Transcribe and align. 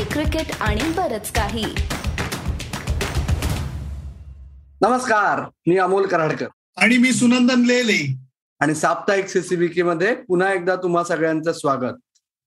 Hockey 0.00 0.12
cricket 0.12 0.56
आणि 0.60 0.80
बरच 0.96 1.32
काही. 1.32 1.64
नमस्कार 4.82 5.40
मी 5.66 5.76
अमोल 5.76 6.06
कराडकर. 6.06 6.46
आणि 6.76 6.98
मी 6.98 7.12
सुनंदन 7.12 7.62
लेले. 7.62 8.16
आणि 8.60 8.74
साप्ताहिक 8.74 9.26
सीसीबीके 9.26 9.82
मध्ये 9.82 10.14
पुन्हा 10.14 10.52
एकदा 10.52 10.76
तुम्हा 10.76 11.04
सगळ्यांचं 11.04 11.52
स्वागत. 11.52 11.94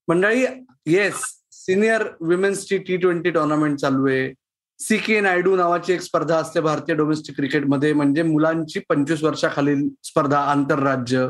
मंडळी 0.08 0.44
येस 0.86 1.14
सिनियर 1.52 2.02
विमेन्सची 2.20 2.78
टी 2.78 2.96
ट्वेंटी 2.96 3.30
टुर्नामेंट 3.30 3.78
चालू 3.78 4.08
आहे. 4.08 4.34
सी 4.78 4.96
के 4.96 5.20
नायडू 5.20 5.56
नावाची 5.56 5.92
एक 5.92 6.00
स्पर्धा 6.00 6.36
असते 6.36 6.60
भारतीय 6.60 6.94
डोमेस्टिक 6.94 7.36
क्रिकेटमध्ये 7.36 7.92
म्हणजे 7.92 8.22
मुलांची 8.22 8.80
पंचवीस 8.88 9.22
वर्षाखालील 9.22 9.88
स्पर्धा 10.04 10.40
आंतरराज्य. 10.40 11.28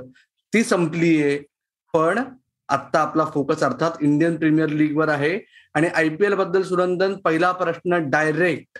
ती 0.54 0.64
संपली 0.64 1.22
आहे 1.22 1.38
पण 1.93 2.18
आत्ता 2.68 3.00
आपला 3.00 3.25
फोकस 3.25 3.62
अर्थात 3.62 3.91
इंडियन 4.00 4.36
प्रीमियर 4.36 4.68
लीगवर 4.68 5.09
आहे. 5.09 5.38
आणि 5.75 5.88
आय 5.95 6.09
पी 6.09 6.24
एलबद्दल 6.24 6.62
सुनंदन 6.62 7.14
पहिला 7.14 7.52
प्रश्न 7.52 7.98
डायरेक्ट 8.10 8.78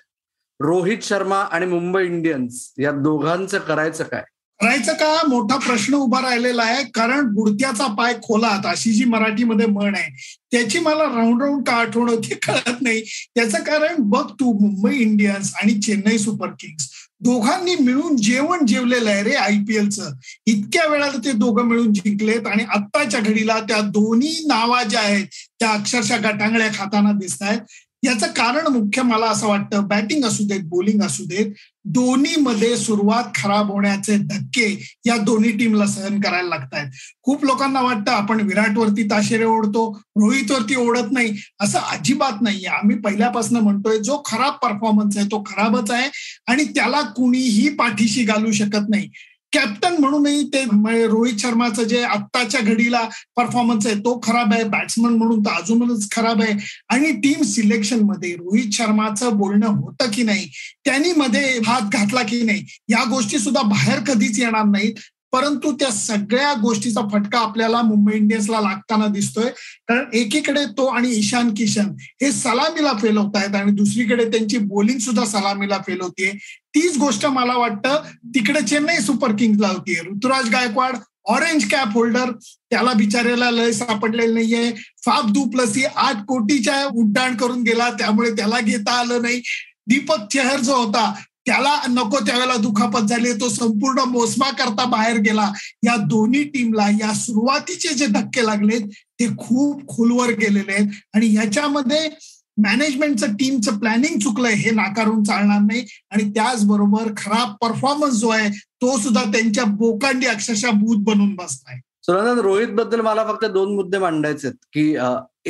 रोहित 0.61 1.03
शर्मा 1.03 1.39
आणि 1.39 1.67
मुंबई 1.67 2.05
इंडियन्स 2.05 2.73
या 2.79 2.91
दोघांचं 2.91 3.59
करायचं 3.59 4.05
काय? 4.05 4.23
करायचं 4.61 4.93
का? 4.93 5.23
मोठा 5.29 5.57
प्रश्न 5.57 5.95
उभा 5.95 6.20
राहिलेला 6.20 6.62
आहे. 6.62 6.84
कारण 6.84 7.27
बुडत्याचा 7.27 7.87
पाय 7.87 8.15
खोलात 8.23 8.67
अशी 8.67 8.93
जी 8.93 9.05
मराठीमध्ये 9.05 9.67
म्हण 9.67 9.95
आहे. 9.95 10.11
त्याची 10.53 10.79
मला 10.79 11.05
राऊंड 11.05 11.43
राऊंड 11.43 11.65
का 11.67 11.73
आठवण 11.73 12.09
होती 12.09 12.34
कळत 12.43 12.83
नाही. 12.83 13.03
त्याचं 13.34 13.62
कारण 13.62 13.97
बघ 13.98 14.25
तू 14.31 14.53
मुंबई 14.53 14.97
इंडियन्स 14.97 15.53
आणि 15.62 15.81
चेन्नई 15.81 16.19
सुपर 16.19 16.48
किंग्स 16.61 16.89
दोघांनी 17.20 17.75
मिळून 17.77 18.17
जेवण 18.17 18.65
जेवलेलं 18.67 19.11
आहे 19.11 19.23
रे 19.23 19.34
आय 19.34 19.56
पी 19.69 19.77
एलचं 19.77 20.11
इतक्या 20.47 20.87
वेळाला 20.87 21.19
ते 21.25 21.33
दोघं 21.33 21.65
मिळून 21.65 21.92
जिंकलेत 21.92 22.47
आणि 22.47 22.65
आत्ताच्या 22.69 23.20
घडीला 23.20 23.59
त्या 23.61 23.81
दोन्ही 23.81 24.33
नावा 24.47 24.83
ज्या 24.83 25.01
आहेत 25.01 25.27
त्या 25.65 25.73
अक्षरशः 25.73 26.17
गटांगळ्या 26.17 26.69
खाताना 26.75 27.13
दिसत 27.13 27.43
आहेत 27.43 27.61
याचं 28.03 28.27
कारण 28.27 28.67
मुख्य 28.67 29.03
मला 29.03 29.27
असं 29.27 29.47
वाटतं 29.47 29.87
बॅटिंग 29.89 30.25
असू 30.25 30.45
देत 30.47 30.65
बॉलिंग 30.65 31.03
असू 31.03 31.25
देत 31.25 31.53
दोन्ही 31.84 32.34
मध्ये 32.41 32.77
सुरुवात 32.77 33.25
खराब 33.34 33.71
होण्याचे 33.71 34.17
धक्के 34.17 34.67
या 35.06 35.17
दोन्ही 35.17 35.53
टीमला 35.59 35.87
सहन 35.87 36.21
करायला 36.21 36.48
लागत 36.48 36.75
आहेत 36.75 36.91
खूप 37.23 37.45
लोकांना 37.45 37.81
वाटतं 37.81 38.12
आपण 38.12 38.41
विराटवरती 38.41 39.03
ताशेरे 39.03 39.45
ओढतो 39.45 39.91
रोहितवरती 40.17 40.75
ओढत 40.75 41.12
नाही 41.12 41.34
असं 41.61 41.78
अजिबात 41.78 42.43
नाहीये. 42.43 42.67
आम्ही 42.67 42.99
पहिल्यापासून 42.99 43.59
म्हणतोय 43.59 43.99
जो 43.99 44.23
खराब 44.27 44.53
परफॉर्मन्स 44.62 45.17
आहे 45.17 45.27
तो 45.27 45.43
खराबच 45.47 45.91
आहे 45.91 46.09
आणि 46.47 46.65
त्याला 46.65 47.01
कुणीही 47.17 47.69
पाठीशी 47.69 48.25
घालू 48.25 48.53
शकत 48.53 48.89
नाही. 48.89 49.09
कॅप्टन 49.55 49.97
म्हणूनही 50.00 50.42
ते 50.55 50.64
रोहित 51.06 51.38
शर्माचं 51.38 51.83
जे 51.83 52.02
आत्ताच्या 52.02 52.60
घडीला 52.60 53.00
परफॉर्मन्स 53.36 53.86
आहे 53.86 53.94
तो 53.94 54.20
खराब 54.22 54.52
आहे. 54.52 54.64
बॅट्समन 54.64 55.12
म्हणून 55.12 55.41
तर 55.41 55.50
अजूनच 55.50 56.10
खराब 56.10 56.42
आहे. 56.42 56.55
आणि 56.88 57.12
टीम 57.20 57.42
सिलेक्शनमध्ये 57.42 58.32
रोहित 58.32 58.72
शर्माचं 58.72 59.36
बोलणं 59.36 59.66
होतं 59.66 60.10
की 60.12 60.22
नाही 60.22 60.48
त्यांनी 60.84 61.12
मध्ये 61.16 61.60
हात 61.66 61.91
घातला 61.92 62.22
की 62.22 62.42
नाही 62.42 62.64
या 62.88 63.05
गोष्टी 63.05 63.38
सुद्धा 63.38 63.62
बाहेर 63.62 64.00
कधीच 64.00 64.38
येणार 64.38 64.64
नाहीत. 64.64 64.94
परंतु 65.35 65.73
त्या 65.73 65.91
सगळ्या 65.91 66.53
गोष्टीचा 66.55 67.01
फटका 67.13 67.39
आपल्याला 67.39 67.81
मुंबई 67.83 68.17
इंडियन्सला 68.17 68.61
लागताना 68.61 69.07
दिसतोय. 69.07 69.49
कारण 69.89 70.05
एकीकडे 70.13 70.65
तो 70.65 70.87
आणि 70.87 71.09
ईशान 71.11 71.51
किशन 71.55 71.89
हे 72.23 72.31
सलामीला 72.33 72.93
फेल 73.03 73.17
होत 73.19 73.37
आहेत 73.37 73.55
आणि 73.55 73.73
दुसरीकडे 73.73 74.25
त्यांची 74.25 74.59
बोलिंग 74.59 74.99
सुद्धा 74.99 75.25
सलामीला 75.25 75.79
फेल 75.79 76.01
होतीये. 76.01 76.33
तीच 76.75 76.97
गोष्ट 76.99 77.27
मला 77.27 77.57
वाटतं 77.57 78.03
तिकडे 78.35 78.61
चेन्नई 78.61 78.99
सुपर 78.99 79.33
किंग्सला 79.39 79.69
होतीये. 79.69 80.01
Ruturaj 80.01 80.51
Gaikwad 80.51 80.97
orange 81.25 81.69
cap 81.71 81.95
holder 81.95 82.31
त्याला 82.71 82.93
बिचारेला 82.93 83.51
लय 83.51 83.73
सापडलेलं 83.73 84.35
नाहीये. 84.35 84.73
फाफ 85.05 85.25
दु 85.25 85.45
प्लस 85.51 85.77
ही 85.77 85.85
आठ 85.85 86.25
कोटीच्या 86.29 86.85
उड्डाण 86.87 87.37
करून 87.37 87.62
गेला 87.62 87.91
त्यामुळे 87.91 88.31
त्याला 88.31 88.61
घेता 88.61 88.93
आलं 88.93 89.23
नाही. 89.23 89.41
दीपक 89.87 90.27
चेहर 90.33 90.61
जो 90.61 90.77
होता 90.77 91.12
त्याला 91.47 91.75
नको 91.91 92.19
त्यावेळेला 92.27 92.56
दुखापत 92.56 93.09
झाली. 93.09 93.33
तो 93.41 93.49
संपूर्ण 93.49 94.03
मोसमा 94.10 94.50
करता 94.59 94.84
बाहेर 94.91 95.16
गेला. 95.21 95.50
या 95.84 95.97
दोन्ही 96.09 96.43
टीमला 96.50 96.88
या 97.00 97.12
सुरुवातीचे 97.15 97.94
जे 97.94 98.06
धक्के 98.15 98.44
लागलेत 98.47 98.88
ते 99.21 99.27
खूप 99.38 99.87
खोलवर 99.88 100.31
गेलेले 100.41 100.72
आहेत. 100.72 100.88
आणि 101.15 101.34
याच्यामध्ये 101.34 102.09
मॅनेजमेंटचं 102.56 103.32
टीमचं 103.37 103.78
प्लॅनिंग 103.78 104.19
चुकलंय 104.21 104.53
हे 104.55 104.71
नाकारून 104.71 105.22
चालणार 105.25 105.60
नाही. 105.60 105.84
आणि 106.10 106.31
त्याचबरोबर 106.34 107.12
खराब 107.16 107.55
परफॉर्मन्स 107.61 108.15
जो 108.15 108.28
आहे 108.28 108.49
तो 108.82 108.97
सुद्धा 109.03 109.22
त्यांच्या 109.32 109.65
बोकांडी 109.78 110.26
अक्षरशः 110.26 110.71
भूत 110.81 111.05
बनून 111.05 111.34
बसलाय 111.34 111.81
सुनंदन 112.06 112.38
रोहित 112.43 112.69
बद्दल 112.69 113.00
मला 113.00 113.25
फक्त 113.26 113.44
दोन 113.53 113.75
मुद्दे 113.75 113.99
मांडायचे 113.99 114.50
की 114.72 114.94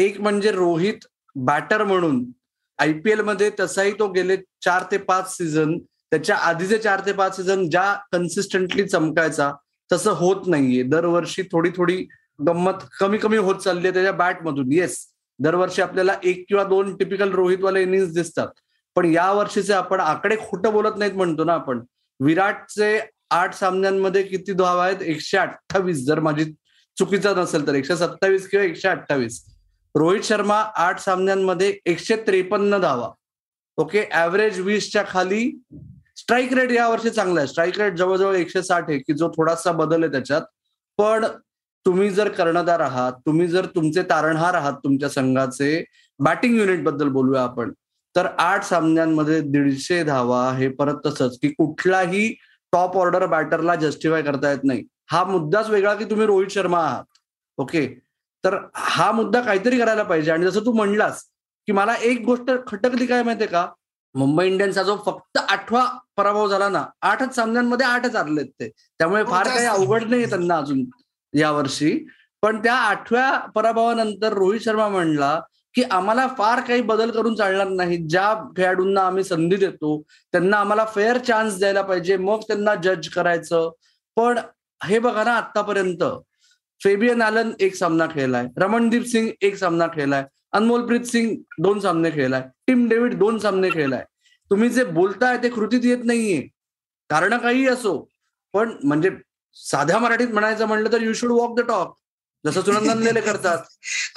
एक 0.03 0.21
म्हणजे 0.21 0.51
रोहित 0.51 1.07
बॅटर 1.37 1.85
म्हणून 1.85 2.25
आयपीएलमध्ये 2.79 3.51
तसाही 3.61 3.93
तो 3.99 4.09
गेले 4.13 4.37
चार 4.65 4.85
ते 4.91 4.97
पाच 4.99 5.37
सीझन 5.37 5.79
त्याच्या 5.79 6.37
आधीचे 6.37 6.79
चार 6.79 7.01
ते 7.07 7.13
पाच 7.13 7.37
सीझन 7.37 7.69
ज्या 7.71 7.93
कन्सिस्टंटली 8.13 8.87
चमकायचा 8.89 9.51
तसं 9.91 10.13
होत 10.13 10.47
नाहीये. 10.47 10.83
दरवर्षी 10.83 11.43
थोडी 11.43 11.71
थोडी 11.77 11.97
गंमत 12.47 12.85
कमी 13.01 13.19
कमी 13.19 13.37
होत 13.37 13.55
चालली 13.55 13.87
आहे 13.87 13.95
त्याच्या 13.95 14.13
बॅटमधून 14.13 14.73
येस 14.73 14.99
दरवर्षी 15.39 15.83
आपल्याला 15.83 16.15
एक 16.25 16.45
किंवा 16.49 16.65
दोन 16.65 16.97
टिपिकल 16.97 17.33
रोहितवाले 17.33 17.83
इनिंग्स 17.83 18.13
दिसतात. 18.15 18.49
पण 18.97 19.05
या 19.05 19.31
वर्षीचे 19.33 19.73
आपण 19.73 20.01
आकडे 20.01 20.37
खोटं 20.41 20.73
बोलत 20.73 20.99
नाहीत 20.99 21.13
म्हणतो 21.13 21.45
ना 21.45 21.55
आपण. 21.55 21.81
विराटचे 22.21 22.99
आठ 23.31 23.55
सामन्यांमध्ये 23.55 24.23
किती 24.23 24.53
धावा 24.53 24.85
आहेत? 24.85 25.03
एकशे 25.03 25.39
अठ्ठावीस. 25.39 26.05
जर 26.07 26.21
माझी 26.21 26.45
चुकीचा 26.97 27.33
नसेल 27.37 27.67
तर 27.67 27.75
एकशे 27.75 27.97
सत्तावीस 27.97 28.49
किंवा 28.49 28.65
एकशे 28.67 28.89
अठ्ठावीस. 28.89 29.45
रोहित 29.97 30.23
शर्मा 30.23 30.59
आठ 30.77 31.01
सामन्यांमध्ये 31.01 31.79
एकशे 31.87 32.17
त्रेपन्न 32.17 32.79
धावा. 32.79 33.11
ओके? 33.77 34.05
ऍव्हरेज 34.13 34.61
वीसच्या 34.61 35.05
खाली 35.09 35.61
स्ट्राईक 36.17 36.53
रेट 36.53 36.71
या 36.71 36.89
वर्षी 36.89 37.11
चांगला 37.11 37.41
आहे. 37.41 37.49
स्ट्राईक 37.49 37.81
रेट 37.81 37.95
जवळजवळ 37.95 38.35
एकशे 38.35 38.63
साठ 38.63 38.89
आहे 38.89 38.99
की 38.99 39.13
जो 39.13 39.29
थोडासा 39.29 39.73
बदल 39.73 40.03
आहे 40.03 40.13
त्याच्यात. 40.13 40.43
पण 40.99 41.25
तुम्ही 41.87 42.11
जर 42.11 42.29
कर्णधार 42.29 42.81
आहात 42.81 43.13
तुम्ही 43.27 43.47
जर 43.47 43.67
तुमचे 43.67 44.03
तारणहार 44.03 44.55
आहात 44.55 44.73
तुमच्या 44.73 45.09
संघाचे 45.09 45.85
बॅटिंग 46.19 46.57
युनिटबद्दल 46.59 47.09
बोलूया 47.09 47.43
आपण 47.43 47.73
तर 48.17 48.27
आठ 48.39 48.65
सामन्यांमध्ये 48.65 49.41
दीडशे 49.41 50.03
धावा 50.05 50.53
हे 50.53 50.69
परत 50.69 50.95
तसंच 51.07 51.39
की 51.43 51.49
कुठलाही 51.49 52.35
टॉप 52.73 52.97
ऑर्डर 52.97 53.27
बॅटरला 53.27 53.75
जस्टिफाय 53.75 54.23
करता 54.23 54.51
येत 54.51 54.65
नाही. 54.65 54.85
हा 55.11 55.25
मुद्दाच 55.25 55.69
वेगळा 55.69 55.95
की 55.95 56.05
तुम्ही 56.05 56.27
रोहित 56.27 56.49
शर्मा 56.51 56.79
आहात. 56.79 57.05
ओके? 57.57 58.04
तर 58.45 58.57
हा 58.75 59.11
मुद्दा 59.13 59.41
काहीतरी 59.41 59.79
करायला 59.79 60.03
पाहिजे. 60.03 60.31
आणि 60.31 60.45
जसं 60.47 60.65
तू 60.67 60.73
म्हणलास 60.73 61.23
की 61.69 61.73
मला 61.73 61.95
एक 62.03 62.25
गोष्ट 62.25 62.51
खटकली 62.67 63.07
काय 63.07 63.23
माहितीये 63.23 63.49
का? 63.49 63.67
मुंबई 64.15 64.47
इंडियन्सचा 64.47 64.83
जो 64.83 64.97
फक्त 65.07 65.39
आठवा 65.39 65.85
पराभव 66.17 66.49
झाला 66.49 66.69
ना 66.69 66.85
आठच 67.03 67.35
सामन्यांमध्ये 67.35 67.87
आठच 67.87 68.17
हरलेत 68.17 68.47
ते. 68.61 68.69
त्यामुळे 68.99 69.25
फार 69.25 69.49
काही 69.49 69.67
अवघड 69.67 70.05
नाही 70.05 70.29
त्यांना 70.31 70.57
अजून 70.57 70.85
यावर्षी. 71.33 72.07
पण 72.43 72.63
त्या 72.63 72.75
आठव्या 72.75 73.31
पराभवानंतर 73.55 74.33
रोहित 74.33 74.61
शर्मा 74.61 74.89
म्हणला 74.89 75.41
की 75.75 75.83
आम्हाला 75.91 76.27
फार 76.39 76.61
काही 76.61 76.83
बदल 76.83 77.11
करून 77.11 77.35
चालणार 77.35 77.69
नाही 77.69 77.97
ज्या 78.09 78.33
खेळाडूंना 78.57 79.07
आम्ही 79.07 79.25
संधी 79.25 79.57
देतो 79.57 80.01
त्यांना 80.33 80.57
आम्हाला 80.57 80.85
फेअर 80.85 81.19
चान्स 81.19 81.59
द्यायला 81.59 81.83
पाहिजे. 81.83 82.17
मग 82.17 82.41
त्यांना 82.41 82.75
जज 82.75 83.09
करायचं. 83.09 83.71
पण 84.17 84.39
हे 84.81 84.99
बघा 84.99 85.25
ना 85.25 85.33
आतापर्यंत 85.33 86.05
फेबियन 86.83 87.23
आलन 87.23 87.51
एक 87.61 87.75
सामना 87.75 88.07
खेळलाय. 88.07 88.47
रमणदीप 88.57 89.07
सिंग 89.07 89.29
एक 89.41 89.57
सामना 89.57 89.87
खेळलाय. 89.87 90.25
अनमोलप्रीत 90.53 91.01
सिंग 91.01 91.37
दोन 91.59 91.81
सामने 91.81 92.11
खेळलाय. 92.11 92.43
टीम 92.67 92.89
डेव्हिड 92.89 93.15
दोन 93.15 93.39
सामने 93.39 93.69
खेळलाय. 93.71 94.05
तुम्ही 94.51 94.69
जे 94.69 94.85
बोलताय 94.85 95.39
ते 95.43 95.49
कृतीत 95.49 95.81
येत 95.85 95.99
नाहीये. 96.05 96.41
कारण 97.11 97.37
काही 97.37 97.69
असो. 97.69 98.09
पण 98.53 98.77
म्हणजे 98.85 99.11
साध्या 99.55 99.99
मराठीत 99.99 100.29
म्हणायचं 100.29 100.67
म्हणलं 100.67 100.93
तर 100.93 101.03
you 101.03 101.13
should 101.13 101.33
walk 101.33 101.61
the 101.61 101.61
talk 101.61 101.97
जसं 102.47 102.63
सुनंदन 102.63 103.21
करतात. 103.21 103.59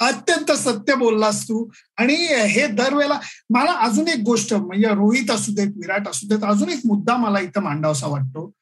अत्यंत 0.00 0.52
सत्य 0.52 0.94
बोललास 0.94 1.44
तू. 1.44 1.68
आणि 1.96 2.14
हे 2.46 2.66
दरवेळेला 2.66 3.20
मला 3.50 3.72
अजून 3.72 4.08
एक 4.08 4.22
गोष्ट 4.26 4.54
म्हणजे 4.54 4.88
रोहित 4.88 5.30
असू 5.30 5.52
देत 5.54 5.68
विराट 5.68 6.08
असू 6.08 6.26
देत 6.28 6.44
अजून 6.44 6.68
एक 6.68 6.80
मुद्दा 6.86 7.16
मला 7.16 7.40
इथं 7.40 7.60
मांडावासा 7.60 8.06
वाटतो. 8.06 8.52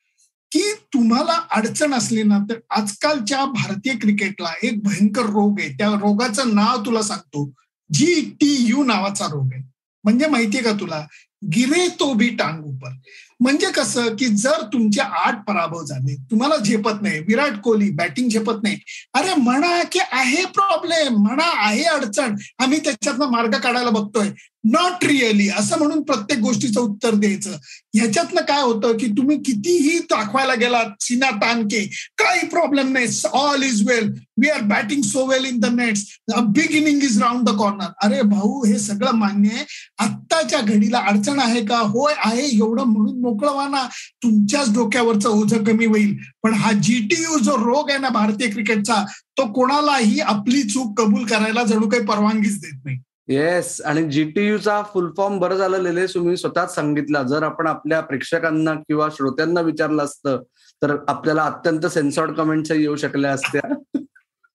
की 0.57 0.73
तुम्हाला 0.73 1.43
अडचण 1.51 1.95
असली 1.95 2.23
ना 2.23 2.39
तर 2.51 2.55
आजकालच्या 2.71 3.45
भारतीय 3.45 3.95
क्रिकेटला 3.95 4.49
एक 4.63 4.83
भयंकर 4.83 5.23
रोग 5.23 5.61
आहे. 5.61 5.69
त्या 5.69 5.89
रोगाचं 5.89 6.55
नाव 6.55 6.87
तुला 6.87 7.03
सांगतो. 7.03 7.53
जी 7.93 8.37
टी 8.41 8.57
यू 8.61 8.85
नावाचा 8.85 9.27
रोग 9.27 9.49
आहे. 9.53 9.63
म्हणजे 10.05 10.27
माहितीये 10.27 10.63
का 10.63 10.73
तुला? 10.73 11.07
गिरे 11.43 11.87
तो 12.01 12.13
बी 12.15 12.29
टांग 12.29 12.65
उपर 12.65 12.93
म्हणजे 13.41 13.71
कसं 13.71 14.15
की 14.17 14.27
जर 14.37 14.63
तुमचे 14.73 15.01
आठ 15.01 15.43
पराभव 15.45 15.85
झाले 15.85 16.15
तुम्हाला 16.31 16.57
झेपत 16.57 17.03
नाही 17.03 17.19
विराट 17.19 17.61
कोहली 17.61 17.91
बॅटिंग 17.91 18.29
झेपत 18.29 18.63
नाही 18.63 18.77
अरे 19.15 19.35
म्हणा 19.35 19.83
की 19.93 19.99
आहे 20.13 20.45
प्रॉब्लेम 20.45 21.17
म्हणा 21.17 21.51
आहे 21.67 21.83
अडचण 21.85 22.35
आम्ही 22.59 22.79
त्याच्यातनं 22.85 23.31
मार्ग 23.31 23.55
काढायला 23.55 23.91
बघतोय. 23.91 24.31
नॉट 24.65 25.05
रिअली 25.05 25.49
असं 25.49 25.79
म्हणून 25.79 26.03
प्रत्येक 26.03 26.39
गोष्टीचं 26.41 26.81
उत्तर 26.81 27.15
द्यायचं. 27.15 27.51
ह्याच्यातनं 27.95 28.41
काय 28.41 28.63
होतं 28.63 28.97
की 28.99 29.07
तुम्ही 29.07 29.37
कितीही 29.43 29.99
दाखवायला 30.11 30.55
गेलात 30.55 31.03
सिना 31.03 31.31
तानके 31.43 31.85
काही 32.19 32.47
प्रॉब्लेम 32.49 32.93
नाही 32.93 33.07
all 33.33 33.63
is 33.63 33.83
well 33.89 34.11
we 34.43 34.49
are 34.49 34.61
batting 34.63 35.03
so 35.03 35.25
well 35.27 35.45
in 35.45 35.59
the 35.61 35.67
nets 35.75 36.05
big 36.49 36.71
inning 36.77 37.03
is 37.03 37.23
round 37.23 37.49
the 37.49 37.57
corner 37.59 37.93
अरे 38.03 38.21
भाऊ 38.23 38.65
हे 38.65 38.79
सगळं 38.79 39.15
मान्य 39.17 39.49
आहे. 39.55 39.65
आत्ताच्या 39.99 40.61
घडीला 40.61 40.99
अडचण 40.99 41.26
आहे 41.39 41.67
का? 41.67 41.79
होय 41.79 42.15
आहे 42.17 42.57
एवढं 42.57 42.85
म्हणून 42.85 43.21
मोकळवाना 43.21 43.89
तुमच्याच 44.23 44.75
डोक्यावरचं 44.75 45.29
ओझं 45.29 45.65
कमी 45.65 45.87
होईल. 45.87 46.17
पण 46.43 46.55
हा 46.55 46.73
जीटीयू 46.73 47.39
जो 47.39 47.57
रोग 47.57 47.91
आहे 47.91 47.99
ना 47.99 48.09
भारतीय 48.09 48.51
क्रिकेटचा 48.51 49.05
तो 49.39 49.53
कोणालाही 49.53 50.21
आपली 50.21 50.63
चूक 50.63 51.01
कबूल 51.01 51.25
करायला 51.25 51.63
जणू 51.63 51.89
काही 51.89 52.05
परवानगीच 52.05 52.61
देत 52.61 52.79
नाही. 52.85 52.99
येस 53.29 53.81
आणि 53.81 54.11
जीटीयूचा 54.11 54.83
फुल 54.83 55.11
फॉर्म 55.17 55.39
बरं 55.39 55.57
झालं 55.57 55.79
लेले 55.79 56.07
तुम्ही 56.07 56.37
स्वतःच 56.37 56.75
सांगितला. 56.75 57.23
जर 57.23 57.43
आपण 57.43 57.67
आपल्या 57.67 58.01
प्रेक्षकांना 58.01 58.75
किंवा 58.75 59.09
श्रोत्यांना 59.13 59.61
विचारलं 59.61 60.05
असतं 60.05 60.43
तर 60.83 60.97
आपल्याला 61.09 61.43
अत्यंत 61.43 61.87
सेन्सॉर्ड 61.87 62.33
कमेंट्स 62.33 62.71
येऊ 62.71 62.97
शकल्या 62.97 63.33
असत्या. 63.33 63.75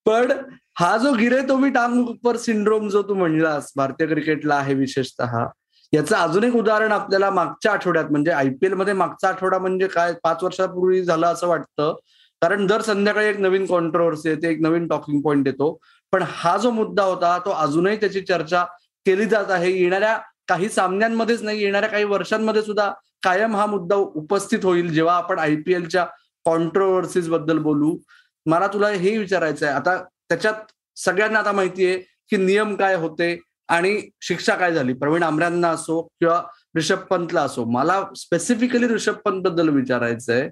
पण 0.06 0.32
हा 0.80 0.98
जो 0.98 1.14
गिरे 1.14 1.42
तो 1.42 1.58
मी 1.58 1.70
टांग 1.70 2.06
सिंड्रोम 2.36 2.90
जो 2.90 3.04
तू 3.04 3.14
म्हणलास 3.14 3.72
भारतीय 3.76 4.08
क्रिकेटला 4.08 4.56
आहे 4.56 4.74
विशेषतः 4.74 5.46
याचं 5.94 6.16
अजून 6.16 6.44
एक 6.44 6.56
उदाहरण 6.56 6.92
आपल्याला 6.92 7.30
मागच्या 7.30 7.72
आठवड्यात 7.72 8.12
म्हणजे 8.12 8.32
आयपीएलमध्ये 8.32 8.94
मागचा 8.94 9.28
आठवडा 9.30 9.58
म्हणजे 9.58 9.88
काय 9.88 10.14
पाच 10.24 10.44
वर्षापूर्वी 10.44 11.04
झालं 11.04 11.28
असं 11.28 11.48
वाटतं. 11.48 11.94
कारण 12.42 12.66
दर 12.68 12.82
संध्याकाळी 12.82 13.28
एक 13.28 13.40
नवीन 13.40 13.66
कॉन्ट्रोवर्सी 13.66 14.30
येते 14.30 14.50
एक 14.50 14.62
नवीन 14.62 14.88
टॉकिंग 14.88 15.22
पॉईंट 15.22 15.48
येतो. 15.48 15.78
पण 16.14 16.24
हा 16.28 16.56
जो 16.58 16.72
मुद्दा 16.72 17.04
होता 17.04 17.38
तो 17.46 17.52
अजूनही 17.52 17.96
त्याची 18.00 18.22
चर्चा 18.22 18.64
केली 19.06 19.26
जात 19.26 19.52
आहे. 19.52 19.72
येणाऱ्या 19.72 20.18
काही 20.48 20.70
सामन्यांमध्येच 20.70 21.44
नाही 21.44 21.62
येणाऱ्या 21.64 21.90
काही 21.90 22.04
वर्षांमध्ये 22.04 22.62
सुद्धा 22.62 22.92
कायम 23.24 23.56
हा 23.56 23.66
मुद्दा 23.66 23.96
उपस्थित 23.96 24.66
होईल 24.66 24.90
जेव्हा 24.94 25.16
आपण 25.16 25.40
आयपीएलच्या 25.40 26.06
कॉन्ट्रोवर्सीजबद्दल 26.46 27.58
बोलू. 27.60 27.96
मला 28.46 28.68
तुला 28.68 28.88
हे 28.90 29.18
विचारायचं 29.18 29.66
आहे 29.66 29.76
आता 29.76 29.98
त्याच्यात 30.30 30.72
सगळ्यांना 30.98 31.40
आता 31.40 31.52
माहिती 31.52 31.86
आहे 31.86 31.98
की 32.30 32.38
नियम 32.38 32.76
काय 32.76 32.96
होते 32.96 33.36
आणि 33.72 34.02
शिक्षा 34.22 34.56
काय 34.56 34.74
झाली? 34.74 34.94
प्रवीण 34.94 35.24
आमऱ्यांना 35.24 35.70
असो 35.70 36.02
किंवा 36.02 36.42
ऋषभ 36.78 37.00
पंतला 37.10 37.42
असो 37.42 37.66
मला 37.66 38.04
स्पेसिफिकली 38.18 38.88
ऋषभ 38.88 39.14
पंत 39.26 39.42
बद्दल 39.42 39.70
विचारायचं 39.70 40.34
आहे 40.34 40.50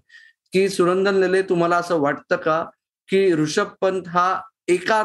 की 0.53 0.69
सुरंदन 0.69 1.15
लेले 1.15 1.41
तुम्हाला 1.41 1.77
असं 1.77 1.99
वाटतं 1.99 2.35
का 2.35 2.63
की 3.09 3.33
ऋषभ 3.33 3.67
पंत 3.81 4.07
हा 4.07 4.41
एका 4.67 5.03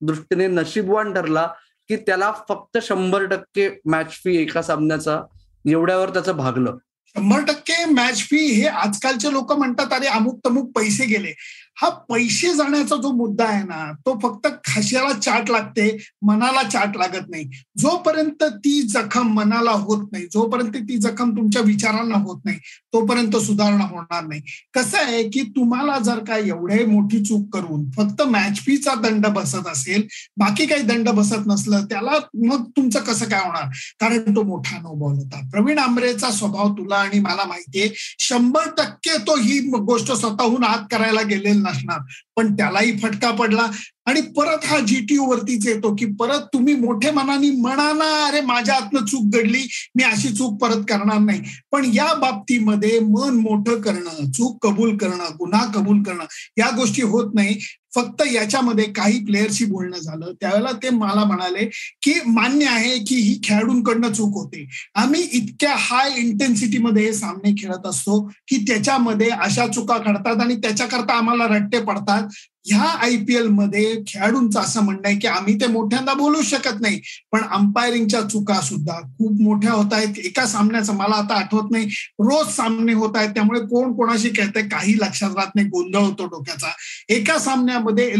दृष्टीने 0.00 0.46
नशीबवान 0.46 1.14
ठरला 1.14 1.46
की 1.88 1.96
त्याला 1.96 2.32
फक्त 2.48 2.78
शंभर 2.82 3.24
टक्के 3.24 3.68
मॅच 3.84 4.12
फी 4.24 4.36
एका 4.36 4.62
सामन्याचा 4.62 5.20
एवढ्यावर 5.64 6.10
त्याचं 6.10 6.36
भागलं? 6.36 6.76
शंभर 7.16 7.40
टक्के 7.40 7.84
मॅच 7.84 8.22
फी 8.22 8.36
हे 8.36 8.66
आजकालचे 8.66 9.32
लोक 9.32 9.52
म्हणतात 9.52 9.92
अरे 9.92 10.06
अमुक 10.06 10.40
तमुक 10.46 10.70
पैसे 10.76 11.04
गेले. 11.06 11.32
हा 11.76 11.88
पैसे 12.08 12.52
जाण्याचा 12.54 12.96
जो 12.96 13.10
मुद्दा 13.12 13.44
आहे 13.44 13.62
ना 13.62 13.92
तो 14.06 14.18
फक्त 14.22 14.46
खाश्याला 14.64 15.12
चाट 15.12 15.50
लागते 15.50 15.86
मनाला 16.22 16.62
चाट 16.68 16.96
लागत 16.96 17.28
नाही. 17.30 17.44
जोपर्यंत 17.78 18.42
ती 18.56 18.80
जखम 18.82 19.32
मनाला 19.34 19.70
होत 19.70 20.06
नाही 20.12 20.24
जोपर्यंत 20.24 20.76
ती 20.88 20.96
जखम 20.96 21.30
तुमच्या 21.36 21.62
विचारांना 21.62 22.18
होत 22.18 22.40
नाही 22.44 22.58
तोपर्यंत 22.92 23.36
सुधारणा 23.36 23.84
होणार 23.84 24.24
नाही. 24.26 24.40
कसं 24.74 24.98
आहे 24.98 25.22
की 25.28 25.42
तुम्हाला 25.56 25.98
जर 25.98 26.18
का 26.24 26.36
एवढे 26.38 26.84
मोठी 26.84 27.22
चूक 27.24 27.48
करून 27.54 27.88
फक्त 27.90 28.22
मॅच 28.22 28.60
फीचा 28.60 28.94
दंड 28.94 29.26
बसत 29.26 29.68
असेल 29.68 30.06
बाकी 30.36 30.66
काही 30.66 30.82
दंड 30.82 31.08
बसत 31.08 31.46
नसलं 31.46 31.84
त्याला 31.84 32.18
मग 32.46 32.64
तुमचं 32.76 33.00
कसं 33.00 33.28
काय 33.28 33.40
होणार? 33.40 33.68
कारण 34.00 34.34
तो 34.36 34.42
मोठा 34.42 34.76
अनुभव 34.76 35.06
होता. 35.06 35.40
प्रवीण 35.50 35.78
आंबरेचा 35.78 36.30
स्वभाव 36.30 36.72
तुला 36.72 36.96
आणि 36.96 37.20
मला 37.20 37.44
माहितीये 37.48 37.88
शंभर 38.18 38.70
टक्के 38.78 39.16
तो 39.26 39.36
ही 39.36 39.58
गोष्ट 39.70 40.12
स्वतःहून 40.12 40.64
आत 40.64 40.86
करायला 40.90 41.22
गेलेला 41.22 41.63
नसणार. 41.64 41.98
पण 42.36 42.54
त्यालाही 42.56 42.96
फटका 42.98 43.30
पडला 43.30 43.70
आणि 44.06 44.20
परत 44.20 44.64
हा 44.64 44.78
जीटीयू 44.78 45.24
वरतीच 45.24 45.66
येतो 45.66 45.94
की 45.94 46.06
परत 46.06 46.40
तुम्ही 46.52 46.74
मोठे 46.74 47.10
मनाने 47.10 47.50
म्हणा 47.50 47.92
ना 47.92 48.26
अरे 48.26 48.40
माझ्या 48.40 48.74
हातनं 48.74 49.04
चूक 49.04 49.34
घडली 49.34 49.66
मी 49.94 50.02
अशी 50.02 50.28
चूक 50.28 50.60
परत 50.60 50.82
करणार 50.88 51.18
नाही. 51.18 51.40
पण 51.70 51.90
या 51.94 52.14
बाबतीमध्ये 52.14 52.98
मन 53.00 53.34
मोठं 53.40 53.80
करणं 53.80 54.30
चूक 54.30 54.66
कबूल 54.66 54.96
करणं 54.96 55.36
गुन्हा 55.38 55.64
कबूल 55.64 56.02
करणं 56.02 56.24
या 56.58 56.70
गोष्टी 56.76 57.02
होत 57.02 57.34
नाही. 57.34 57.58
फक्त 57.94 58.22
याच्यामध्ये 58.32 58.84
काही 58.84 59.24
प्लेयरशी 59.24 59.64
बोलणं 59.64 59.98
झालं. 59.98 60.32
त्यावेळेला 60.40 60.72
ते 60.82 60.90
मला 60.90 61.24
म्हणाले 61.24 61.64
की 62.02 62.14
मान्य 62.26 62.66
आहे 62.66 62.98
की 62.98 63.14
ही 63.14 63.40
खेळाडूंकडनं 63.44 64.12
चूक 64.12 64.34
होते. 64.34 64.66
आम्ही 64.94 65.22
इतक्या 65.22 65.74
हाय 65.78 66.10
इंटेन्सिटीमध्ये 66.16 67.04
हे 67.04 67.12
सामने 67.14 67.52
खेळत 67.62 67.86
असतो 67.86 68.20
की 68.48 68.56
त्याच्यामध्ये 68.56 69.30
अशा 69.30 69.66
चुका 69.66 69.98
घडतात 69.98 70.40
आणि 70.40 70.56
त्याच्याकरता 70.56 71.14
आम्हाला 71.14 71.46
रट्टे 71.46 71.80
पडतात. 71.80 72.28
ह्या 72.66 72.82
आय 72.82 73.16
पी 73.16 73.34
एलमध्ये 73.36 73.94
खेळाडूंचं 74.06 74.60
असं 74.60 74.82
म्हणणं 74.82 75.08
आहे 75.08 75.16
की 75.18 75.26
आम्ही 75.26 75.54
ते 75.60 75.66
मोठ्यांदा 75.66 76.12
बोलू 76.14 76.42
शकत 76.42 76.80
नाही 76.80 77.00
पण 77.32 77.40
अंपायरिंगच्या 77.52 78.20
चुका 78.22 78.60
सुद्धा 78.60 78.98
खूप 79.18 79.40
मोठ्या 79.42 79.72
होत 79.72 79.92
आहेत. 79.92 80.18
एका 80.24 80.46
सामन्याचं 80.46 80.94
मला 80.94 81.14
आता 81.14 81.34
आठवत 81.34 81.70
नाही. 81.70 81.86
रोज 82.20 82.54
सामने 82.54 82.92
होत 82.92 83.16
आहेत 83.16 83.28
त्यामुळे 83.28 83.60
कोण 83.60 83.92
कोणाशी 83.92 84.30
खेळतंय 84.36 84.62
काही 84.68 84.94
लक्षात 84.98 85.30
राहत 85.36 85.54
नाही 85.54 85.68
गोंधळ 85.68 85.98
होतो 85.98 86.26
डोक्याचा. 86.26 86.70
एका 87.08 87.38
सामन्यामध्ये 87.38 88.12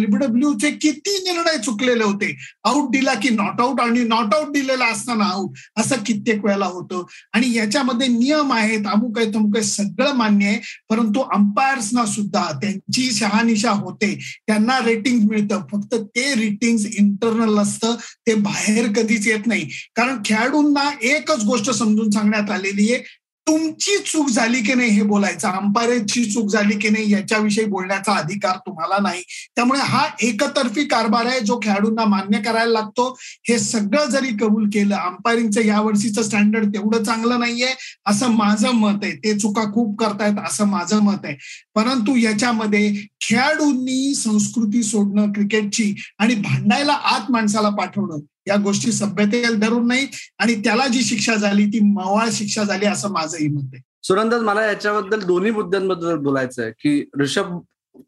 चे 0.60 0.70
किती 0.70 1.10
निर्णय 1.22 1.56
चुकलेले 1.58 2.04
होते? 2.04 2.36
आऊट 2.64 2.90
दिला 2.90 3.14
की 3.14 3.28
नॉट 3.28 3.60
आऊट 3.60 3.80
आणि 3.80 4.02
नॉट 4.04 4.34
आऊट 4.34 4.52
दिलेला 4.52 4.84
असताना 4.84 5.24
आऊट 5.24 5.50
असं 5.76 5.96
कित्येक 6.06 6.44
वेळेला 6.44 6.66
होतं. 6.66 7.02
आणि 7.32 7.52
याच्यामध्ये 7.54 8.06
नियम 8.08 8.52
आहेत 8.52 8.86
अमुक 8.92 9.18
आहे 9.18 9.34
तमुक 9.34 9.56
आहे 9.56 9.64
सगळं 9.64 10.12
मान्य 10.12 10.46
आहे. 10.46 10.58
परंतु 10.90 11.20
अंपायर्सना 11.34 12.06
सुद्धा 12.06 12.44
त्यांची 12.62 13.10
शहानिशा 13.12 13.70
होते. 13.70 14.18
त्यांना 14.46 14.78
रेटिंग 14.84 15.28
मिळतं. 15.28 15.62
फक्त 15.72 15.94
ते 15.94 16.34
रेटिंग 16.34 16.78
इंटरनल 16.98 17.58
असतं. 17.58 17.94
ते 18.26 18.34
बाहेर 18.34 18.86
कधीच 18.96 19.26
येत 19.26 19.46
नाही. 19.46 19.68
कारण 19.94 20.18
खेळाडूंना 20.24 20.90
एकच 21.02 21.44
गोष्ट 21.44 21.70
समजून 21.70 22.10
सांगण्यात 22.10 22.50
आलेली 22.50 22.92
आहे. 22.92 23.02
तुमची 23.46 23.96
चूक 24.06 24.28
झाली 24.30 24.60
की 24.62 24.74
नाही 24.74 24.90
हे 24.90 25.02
बोलायचं? 25.02 25.48
अंपायरची 25.48 26.24
चूक 26.24 26.50
झाली 26.50 26.78
की 26.78 26.88
नाही 26.88 27.12
याच्याविषयी 27.12 27.64
बोलण्याचा 27.64 28.12
अधिकार 28.12 28.56
तुम्हाला 28.56 28.98
नाही. 29.02 29.22
त्यामुळे 29.56 29.80
हा 29.80 30.04
एकतर्फी 30.22 30.84
कारभार 30.84 31.26
आहे 31.26 31.40
जो 31.40 31.58
खेळाडूंना 31.62 32.04
मान्य 32.04 32.40
करायला 32.40 32.72
लागतो. 32.72 33.08
हे 33.48 33.58
सगळं 33.58 34.06
जरी 34.10 34.30
कबूल 34.40 34.68
केलं 34.72 34.96
अंपायरिंगचं 34.96 35.60
यावर्षीचं 35.60 36.22
स्टँडर्ड 36.22 36.74
तेवढं 36.74 37.02
चांगलं 37.04 37.40
नाहीये 37.40 37.74
असं 38.06 38.30
माझं 38.30 38.70
मत 38.70 39.04
आहे. 39.04 39.12
ते 39.16 39.38
चुका 39.38 39.64
खूप 39.72 39.98
करतायत 39.98 40.38
असं 40.46 40.66
माझं 40.66 41.02
मत 41.02 41.24
आहे. 41.24 41.36
परंतु 41.74 42.16
याच्यामध्ये 42.16 42.92
खेळाडूंनी 43.20 44.14
संस्कृती 44.14 44.82
सोडणं 44.82 45.32
क्रिकेटची 45.32 45.94
आणि 46.18 46.34
भांडायला 46.34 46.92
आत 46.92 47.30
माणसाला 47.30 47.68
पाठवणं 47.68 48.18
या 48.46 48.56
गोष्टी 48.56 48.92
सभ्यतेला 48.92 49.66
धरून 49.66 49.88
नाही 49.88 50.08
आणि 50.38 50.54
त्याला 50.54 50.86
जी 50.86 51.02
शिक्षा 51.02 51.34
झाली 51.34 51.66
ती 51.66 51.80
मवाळ 51.80 52.28
शिक्षा 52.32 52.62
झाली 52.62 52.86
असं 52.86 53.12
माझंही 53.12 53.48
मत 53.48 53.70
आहे. 53.72 53.82
सुरंदाज 54.02 54.40
मला 54.40 54.66
याच्याबद्दल 54.66 55.20
दोन्ही 55.20 55.50
मुद्द्यांबद्दल 55.50 56.16
बोलायचं 56.16 56.62
आहे 56.62 56.70
की 56.70 57.08
ऋषभ 57.20 57.58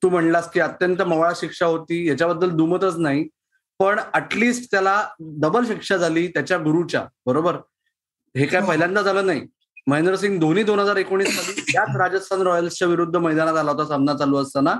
तू 0.02 0.09
म्हणलास 0.09 0.50
की 0.50 0.61
अत्यंत 0.61 1.02
मवाळ 1.02 1.33
शिक्षा 1.37 1.66
होती 1.66 2.09
याच्याबद्दल 2.09 2.50
दुमतच 2.50 2.99
नाही. 2.99 3.28
पण 3.78 4.00
अटलिस्ट 4.14 4.71
त्याला 4.71 5.09
डबल 5.21 5.64
शिक्षा 5.66 5.97
झाली 5.97 6.28
त्याच्या 6.28 6.59
गुरुच्या 6.59 7.05
बरोबर? 7.26 7.57
हे 8.37 8.47
काय 8.47 8.61
पहिल्यांदा 8.61 9.02
झालं 9.02 9.26
नाही. 9.26 9.43
महेंद्रसिंग 9.87 10.40
धोनी 10.40 10.62
दोन 10.62 10.78
हजार 10.78 10.97
एकोणीसमध्ये 10.97 11.64
याच 11.75 11.97
राजस्थान 11.97 12.40
रॉयल्सच्या 12.43 12.88
विरुद्ध 12.88 13.16
मैदानात 13.16 13.55
आला 13.55 13.71
होता 13.71 13.85
सामना 13.85 14.14
चालू 14.14 14.37
असताना. 14.37 14.76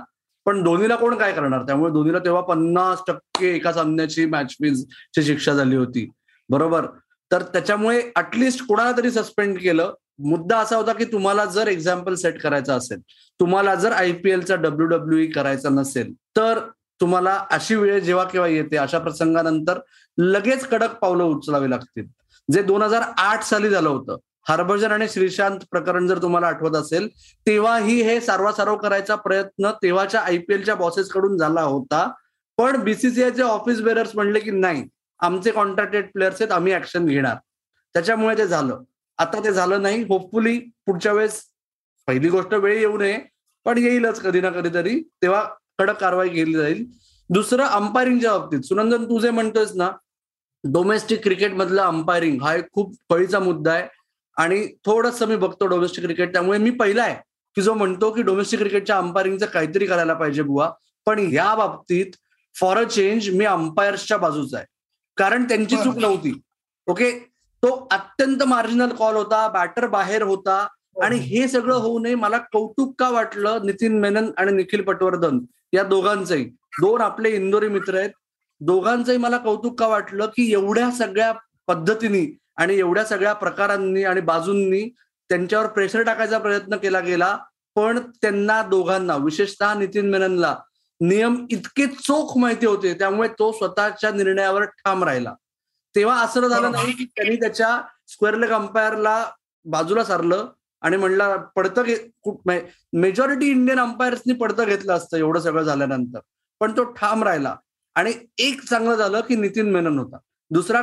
पण 0.47 0.63
धोनीला 0.63 0.95
कोण 0.95 1.15
काय 1.17 1.31
करणार? 1.33 1.61
त्यामुळे 1.61 1.91
धोनीला 1.91 2.19
तेव्हा 2.19 2.41
पन्नास 2.41 3.01
टक्के 3.07 3.55
एका 3.55 3.71
सामन्याची 3.73 4.25
मॅच 4.25 4.51
फीज 4.51 4.85
ची 5.15 5.23
शिक्षा 5.23 5.53
झाली 5.53 5.75
होती. 5.75 6.09
बरोबर? 6.49 6.85
तर 7.31 7.43
त्याच्यामुळे 7.43 8.01
अटलिस्ट 8.15 8.65
कोणाला 8.67 8.91
तरी 8.97 9.11
सस्पेंड 9.11 9.57
केलं. 9.57 9.93
मुद्दा 10.19 10.57
असा 10.57 10.75
होता 10.75 10.93
की 10.93 11.05
तुम्हाला 11.05 11.45
जर 11.45 11.67
एक्झाम्पल 11.67 12.13
सेट 12.15 12.41
करायचा 12.41 12.75
असेल 12.75 12.99
तुम्हाला 13.39 13.73
जर 13.75 13.91
आयपीएलचा 13.91 14.55
डब्ल्यू 14.55 14.87
डब्ल्यू 14.87 15.19
ई 15.19 15.27
करायचा 15.27 15.69
नसेल 15.69 16.13
तर 16.37 16.59
तुम्हाला 17.01 17.33
अशी 17.51 17.75
वेळ 17.75 17.99
जेव्हा 17.99 18.23
केव्हा 18.23 18.49
येते 18.49 18.77
अशा 18.77 18.99
प्रसंगानंतर 18.99 19.79
लगेच 20.17 20.65
कडक 20.65 20.95
पावलं 20.95 21.23
उचलावी 21.23 21.69
लागतील. 21.69 22.05
जे 22.51 22.61
दोन 22.63 22.81
हजार 22.81 23.03
आठ 23.17 23.43
साली 23.43 23.69
झालं 23.69 23.89
होतं 23.89 24.17
हरभजन 24.49 24.91
आणि 24.91 25.07
श्रीशांत 25.09 25.59
प्रकरण 25.71 26.07
जर 26.07 26.21
तुम्हाला 26.21 26.47
आठवत 26.47 26.75
असेल 26.75 27.07
तेव्हाही 27.47 28.01
हे 28.01 28.19
सारवासारव 28.21 28.77
करायचा 28.77 29.15
प्रयत्न 29.15 29.71
तेव्हाच्या 29.83 30.21
आयपीएलच्या 30.21 30.75
बॉसेस 30.75 31.09
कडून 31.09 31.37
झाला 31.37 31.61
होता. 31.61 32.11
पण 32.57 32.83
बीसीसीआयचे 32.83 33.41
ऑफिस 33.41 33.81
बेरर्स 33.81 34.11
म्हणले 34.15 34.39
की 34.39 34.51
नाही 34.51 34.83
आमचे 35.19 35.51
कॉन्ट्रॅक्टेड 35.51 36.11
प्लेयर्स 36.13 36.41
आहेत 36.41 36.51
आम्ही 36.51 36.73
ऍक्शन 36.73 37.05
घेणार. 37.05 37.35
त्याच्यामुळे 37.93 38.37
ते 38.37 38.47
झालं. 38.47 38.81
आता 39.17 39.43
ते 39.43 39.51
झालं 39.53 39.81
नाही. 39.81 40.03
होपफुली 40.03 40.57
पुढच्या 40.85 41.13
वेळेस 41.13 41.41
पहिली 42.07 42.29
गोष्ट 42.29 42.53
वेळ 42.53 42.77
येऊ 42.79 42.97
नये 42.97 43.19
पण 43.65 43.77
येईलच 43.77 44.19
कधी 44.21 44.41
ना 44.41 44.49
कधीतरी. 44.49 44.99
तेव्हा 45.21 45.43
कडक 45.79 45.97
कारवाई 45.97 46.29
केली 46.29 46.53
जाईल. 46.53 46.85
दुसरं 47.29 47.63
अंपायरिंगच्या 47.63 48.37
बाबतीत. 48.37 48.61
सुनंदन 48.61 49.05
तू 49.05 49.19
जे 49.19 49.29
म्हणतोयस 49.31 49.75
ना 49.75 49.91
डोमेस्टिक 50.63 51.23
क्रिकेटमधलं 51.23 51.81
अंपायरिंग 51.81 52.41
हा 52.41 52.55
एक 52.55 52.71
खूप 52.71 52.95
कळीचा 53.09 53.39
मुद्दा 53.39 53.71
आहे. 53.71 53.87
आणि 54.37 54.67
थोडस 54.85 55.21
मी 55.23 55.35
बघतो 55.35 55.65
डोमेस्टिक 55.65 56.03
क्रिकेट 56.03 56.33
त्यामुळे 56.33 56.57
मी 56.59 56.69
पहिला 56.69 57.03
आहे 57.03 57.15
की 57.55 57.61
जो 57.61 57.73
म्हणतो 57.73 58.11
की 58.11 58.21
डोमेस्टिक 58.21 58.59
क्रिकेटच्या 58.59 58.97
अंपायरिंगचं 58.97 59.45
काहीतरी 59.45 59.85
करायला 59.85 60.13
पाहिजे 60.13 60.41
बुवा. 60.41 60.69
पण 61.05 61.19
या 61.33 61.53
बाबतीत 61.55 62.11
फॉर 62.55 62.77
अ 62.77 62.83
चेंज 62.83 63.29
मी 63.29 63.45
अंपायर्सच्या 63.45 64.17
बाजूचा 64.17 64.57
आहे. 64.57 64.65
कारण 65.17 65.43
त्यांची 65.43 65.75
चूक 65.75 65.97
नव्हती. 65.97 66.33
ओके 66.87 67.11
तो 67.63 67.87
अत्यंत 67.91 68.43
मार्जिनल 68.43 68.89
कॉल 68.89 69.15
होता 69.15 69.47
बॅटर 69.47 69.87
बाहेर 69.87 70.21
होता 70.21 70.67
आणि 71.03 71.17
हे 71.17 71.47
सगळं 71.47 71.75
होऊ 71.75 71.99
नये 71.99 72.15
मला 72.15 72.37
कौतुक 72.53 72.93
का 72.99 73.09
वाटलं? 73.09 73.65
नितीन 73.65 73.99
मेनन 73.99 74.29
आणि 74.37 74.51
निखिल 74.51 74.81
पटवर्धन 74.81 75.39
या 75.73 75.83
दोघांचंही. 75.83 76.45
दोन 76.81 77.01
आपले 77.01 77.29
इंदोरी 77.35 77.67
मित्र 77.67 77.97
आहेत. 77.97 78.09
दोघांचंही 78.61 79.17
मला 79.17 79.37
कौतुक 79.37 79.79
का 79.79 79.87
वाटलं 79.87 80.25
की 80.25 80.51
एवढ्या 80.51 80.89
सगळ्या 80.91 81.31
पद्धतीने 81.67 82.25
आणि 82.57 82.77
एवढ्या 82.79 83.05
सगळ्या 83.05 83.33
प्रकारांनी 83.33 84.03
आणि 84.03 84.21
बाजूंनी 84.21 84.95
त्यांच्यावर 85.29 85.67
प्रेशर 85.67 86.01
टाकायचा 86.01 86.37
प्रयत्न 86.37 86.75
केला 86.75 86.99
गेला 86.99 87.37
पण 87.75 87.99
त्यांना 88.21 88.61
दोघांना 88.61 89.15
विशेषतः 89.15 89.73
नितीन 89.73 90.09
मेननला 90.09 90.55
नियम 91.01 91.45
इतके 91.49 91.85
चोख 91.87 92.37
माहिती 92.37 92.65
होते 92.65 92.93
त्यामुळे 92.93 93.29
तो 93.29 93.51
स्वतःच्या 93.51 94.11
निर्णयावर 94.11 94.63
ठाम 94.63 95.03
राहिला. 95.03 95.33
तेव्हा 95.95 96.21
असं 96.21 96.47
झालं 96.47 96.71
नाही 96.71 96.91
की 96.91 97.05
त्यांनी 97.05 97.35
त्याच्या 97.35 97.81
स्क्वेअर 98.07 98.35
लेग 98.37 98.49
अंपायरला 98.49 99.25
बाजूला 99.65 100.03
सारलं 100.03 100.47
आणि 100.81 100.97
म्हणलं 100.97 101.37
पडतं 101.55 101.83
घे 101.83 101.97
मेजॉरिटी 102.93 103.49
इंडियन 103.49 103.79
अंपायर्सनी 103.79 104.33
पडतं 104.33 104.65
घेतलं 104.65 104.93
असतं 104.93 105.17
एवढं 105.17 105.39
सगळं 105.39 105.63
झाल्यानंतर. 105.63 106.19
पण 106.59 106.71
तो 106.77 106.83
ठाम 106.83 107.23
राहिला. 107.23 107.55
आणि 107.95 108.13
एक 108.37 108.61
चांगलं 108.69 108.95
झालं 108.95 109.19
की 109.19 109.35
नितीन 109.35 109.71
मेनन 109.71 109.99
होता. 109.99 110.17
दुसरा 110.51 110.79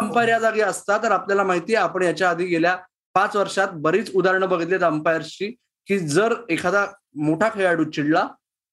अंपायर 0.00 0.28
या 0.28 0.38
जागी 0.38 0.60
असता 0.60 0.96
तर 1.02 1.12
आपल्याला 1.12 1.42
माहिती 1.44 1.74
आहे 1.74 1.84
आपण 1.84 2.02
याच्या 2.02 2.30
आधी 2.30 2.44
गेल्या 2.44 2.76
पाच 3.14 3.36
वर्षात 3.36 3.68
बरीच 3.82 4.10
उदाहरणं 4.14 4.48
बघितलीत 4.48 4.82
अंपायर्सची 4.82 5.50
की 5.88 5.98
जर 5.98 6.34
एखादा 6.50 6.84
मोठा 7.16 7.48
खेळाडू 7.54 7.84
चिडला 7.84 8.26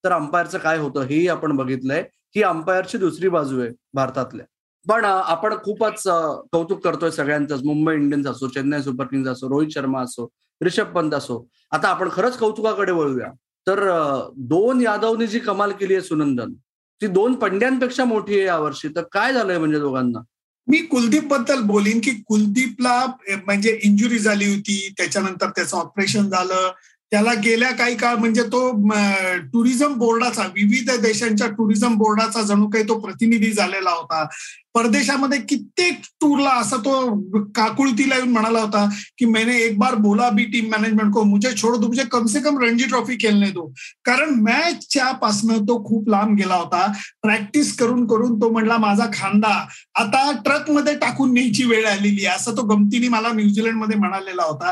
तर 0.04 0.12
अंपायरचं 0.12 0.58
काय 0.58 0.78
होतं 0.78 1.02
हेही 1.02 1.28
आपण 1.28 1.56
बघितलंय 1.56 2.04
ही 2.36 2.44
अंपायरची 2.44 2.98
दुसरी 2.98 3.30
बाजू 3.30 3.60
आहे 3.62 3.70
भारतातल्या. 3.94 4.46
पण 4.86 5.06
आपण 5.06 5.54
खूपच 5.64 6.02
कौतुक 6.52 6.84
करतोय 6.84 7.12
सगळ्यांचंच 7.12 7.64
मुंबई 7.66 7.94
इंडियन्स 7.96 8.28
असो 8.28 8.48
चेन्नई 8.48 8.82
सुपर 8.82 9.06
किंग्स 9.06 9.30
असो 9.30 9.50
रोहित 9.50 9.70
शर्मा 9.74 10.02
असो 10.04 10.28
रिषभ 10.62 10.92
पंत 10.96 11.14
असो. 11.14 11.46
आता 11.72 11.88
आपण 11.88 12.10
खरंच 12.12 12.38
कौतुकाकडे 12.38 12.92
वळूया. 12.92 13.32
तर 13.68 13.80
दोन 14.38 14.82
यादवनी 14.82 15.28
जी 15.28 15.40
कमाल 15.40 15.72
केली 15.72 15.94
आहे 15.94 16.04
सुनंदन 16.04 16.54
ती 17.02 17.08
दोन 17.08 17.36
पंड्यांपेक्षा 17.36 18.06
मोठी 18.06 18.36
आहे 18.36 18.46
यावर्षी 18.46 18.88
तर 18.88 19.02
काय 19.12 19.34
झालंय 19.34 19.58
म्हणजे 19.58 19.80
दोघांना? 19.80 20.20
मी 20.68 20.78
कुलदीपबद्दल 20.78 21.62
बोलीन 21.62 22.00
की 22.04 22.12
कुलदीपला 22.28 23.06
म्हणजे 23.46 23.80
इंजुरी 23.84 24.20
झाली 24.20 24.46
होती 24.46 24.94
त्याच्यानंतर 24.98 25.50
त्याचं 25.50 25.78
ऑपरेशन 25.78 26.30
झालं. 26.30 26.72
त्याला 27.14 27.34
गेल्या 27.44 27.72
काही 27.72 27.96
काळ 27.96 28.16
म्हणजे 28.16 28.44
तो 28.44 28.70
टुरिझम 29.54 29.94
बोर्डाचा 29.94 30.44
विविध 30.56 30.90
देशांच्या 31.02 31.48
टुरिझम 31.48 31.96
बोर्डाचा 31.96 32.42
जणू 32.42 32.68
काही 32.70 32.88
तो 32.88 33.00
प्रतिनिधी 33.00 33.52
झालेला 33.52 33.90
होता. 33.90 34.26
परदेशामध्ये 34.74 35.40
कित्येक 35.40 36.00
टूरला 36.22 36.50
असं 36.50 36.78
तो 36.78 36.94
काकुळतीला 37.56 38.16
येऊन 38.16 38.30
म्हणाला 38.30 38.60
होता 38.60 38.88
की 39.18 39.26
मैंने 39.26 39.58
एक 39.58 39.78
बार 39.80 39.96
बोला 39.96 40.30
भी 40.30 40.44
टीम 40.44 40.70
मॅनेजमेंट 40.72 41.14
को 41.14 41.24
मुझे 41.24 41.52
छोड़ 41.58 41.76
दो 41.78 41.88
मुझे 41.88 42.04
कम 42.12 42.26
से 42.26 42.40
कम 42.40 42.58
रणजी 42.60 42.86
ट्रॉफी 42.86 43.16
खेळणे 43.22 43.50
दो. 43.50 43.68
कारण 44.06 44.30
मॅचच्या 44.42 45.12
पासनं 45.12 45.64
तो 45.64 45.84
खूप 45.86 46.10
लांब 46.10 46.36
गेला 46.38 46.56
होता. 46.56 46.86
प्रॅक्टिस 47.22 47.76
करून 47.78 48.06
करून 48.08 48.42
तो 48.42 48.50
म्हणला 48.50 48.78
माझा 48.78 49.06
खांदा 49.14 49.54
आता 49.96 50.32
ट्रकमध्ये 50.46 50.96
टाकून 50.96 51.34
न्यायची 51.34 51.66
वेळ 51.66 51.86
आलेली 51.88 52.26
आहे. 52.26 52.36
असं 52.36 52.58
तो 52.58 52.62
गमतीने 52.68 53.08
मला 53.08 53.32
न्यूझीलंडमध्ये 53.34 53.98
म्हणालेला 53.98 54.44
होता. 54.44 54.72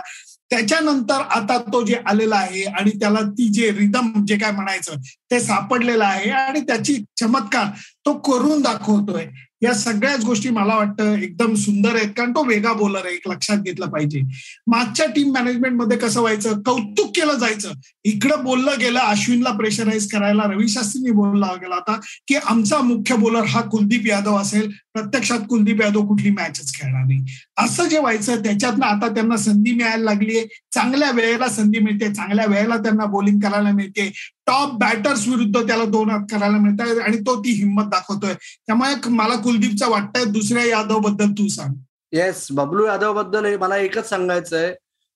त्याच्यानंतर 0.51 1.21
आता 1.29 1.57
तो 1.73 1.81
जे 1.85 1.95
आलेला 2.05 2.35
आहे 2.35 2.63
आणि 2.63 2.91
त्याला 2.91 3.19
ती 3.29 3.47
जे 3.47 3.71
रिदम 3.71 4.11
जे 4.25 4.37
काय 4.37 4.51
म्हणायचं 4.51 4.95
ते 5.31 5.39
सापडलेलं 5.39 6.05
आहे 6.05 6.29
आणि 6.31 6.61
त्याची 6.61 6.97
चमत्कार 7.19 7.67
तो 8.05 8.13
करून 8.13 8.61
दाखवतोय. 8.61 9.25
या 9.63 9.73
सगळ्याच 9.73 10.25
गोष्टी 10.25 10.49
मला 10.49 10.75
वाटतं 10.75 11.15
एकदम 11.17 11.53
सुंदर 11.53 11.95
आहेत. 11.95 12.09
कारण 12.09 12.31
तो 12.31 12.43
वेगळा 12.43 12.73
बोलर 12.73 12.99
आहे 13.05 13.13
एक 13.13 13.27
लक्षात 13.27 13.57
घेतलं 13.57 13.85
पाहिजे. 13.85 14.21
मागच्या 14.67 15.05
टीम 15.05 15.31
मॅनेजमेंटमध्ये 15.31 15.97
कसं 15.97 16.21
व्हायचं? 16.21 16.61
कौतुक 16.61 17.07
केलं 17.07 17.33
जायचं. 17.33 17.71
इकडं 18.03 18.43
बोललं 18.43 18.71
गेलं 18.79 18.99
अश्विनला 18.99 19.51
प्रेशराईज 19.51 20.11
करायला 20.11 20.43
रवी 20.43 20.67
शास्त्रींनी 20.67 21.11
बोलला 21.11 21.47
गेला 21.61 21.75
होता 21.75 21.99
की 22.27 22.35
आमचा 22.35 22.79
मुख्य 22.79 23.15
बोलर 23.15 23.43
हा 23.43 23.61
कुलदीप 23.61 24.07
यादव 24.07 24.37
असेल. 24.37 24.71
प्रत्यक्षात 24.93 25.39
कुलदीप 25.49 25.81
यादव 25.81 26.07
कुठली 26.07 26.29
मॅचच 26.29 26.73
खेळणार 26.73 27.03
नाही. 27.03 27.25
असं 27.57 27.87
जे 27.87 27.99
व्हायचं 27.99 28.43
त्याच्यातनं 28.43 28.85
आता 28.85 29.07
त्यांना 29.07 29.37
संधी 29.37 29.71
मिळायला 29.71 30.03
लागलीये. 30.03 30.47
चांगल्या 30.73 31.11
वेळेला 31.11 31.49
संधी 31.49 31.79
मिळते. 31.79 32.13
चांगल्या 32.13 32.45
वेळेला 32.45 32.77
त्यांना 32.77 33.05
बॉलिंग 33.05 33.39
करायला 33.39 33.71
मिळते. 33.71 34.11
टॉप 34.47 34.69
बॅटर्स 34.79 35.27
विरुद्ध 35.27 35.67
त्याला 35.67 35.85
दोन 35.85 36.09
हात 36.09 36.25
करायला 36.31 36.57
मिळतात 36.57 36.99
आणि 36.99 37.17
तो 37.17 37.39
ती 37.39 37.51
हिंमत 37.51 37.83
दाखवतोय. 37.83 38.33
त्यामुळे 38.33 39.09
मला 39.09 39.35
कुलदीपचं 39.35 39.89
वाटतंय 39.89 40.25
दुसऱ्या 40.25 40.65
यादवबद्दल 40.65 41.31
तू 41.31 41.47
सांग. 41.47 41.73
येस 42.11 42.47
बबलू 42.51 42.85
यादवबद्दल 42.85 43.55
मला 43.57 43.77
एकच 43.77 44.09
सांगायचं 44.09 44.57
आहे 44.57 44.73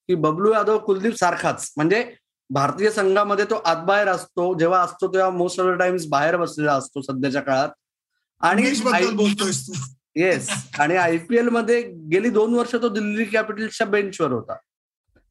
की 0.09 0.15
बबलू 0.15 0.53
यादव 0.53 0.77
कुलदीप 0.77 1.15
सारखाच. 1.15 1.71
म्हणजे 1.77 2.03
भारतीय 2.49 2.89
संघामध्ये 2.91 3.45
तो 3.45 3.55
आतबाहेर 3.55 4.07
असतो 4.07 4.53
जेव्हा 4.59 4.79
असतो 4.81 5.07
तेव्हा 5.13 5.29
मोस्ट 5.29 5.59
ऑफ 5.59 5.67
द 5.67 5.79
टाइम्स 5.79 6.05
बाहेर 6.07 6.35
बसलेला 6.37 6.73
असतो 6.73 7.01
सध्याच्या 7.01 7.41
काळात. 7.41 7.69
आणि 8.41 8.63
येस 10.15 10.49
आणि 10.79 10.95
आयपीएलमध्ये 10.95 11.81
गेली 12.11 12.29
दोन 12.29 12.53
वर्ष 12.53 12.75
तो 12.75 12.89
दिल्ली 12.89 13.25
कॅपिटल्सच्या 13.25 13.87
बेंचवर 13.87 14.31
होता. 14.31 14.55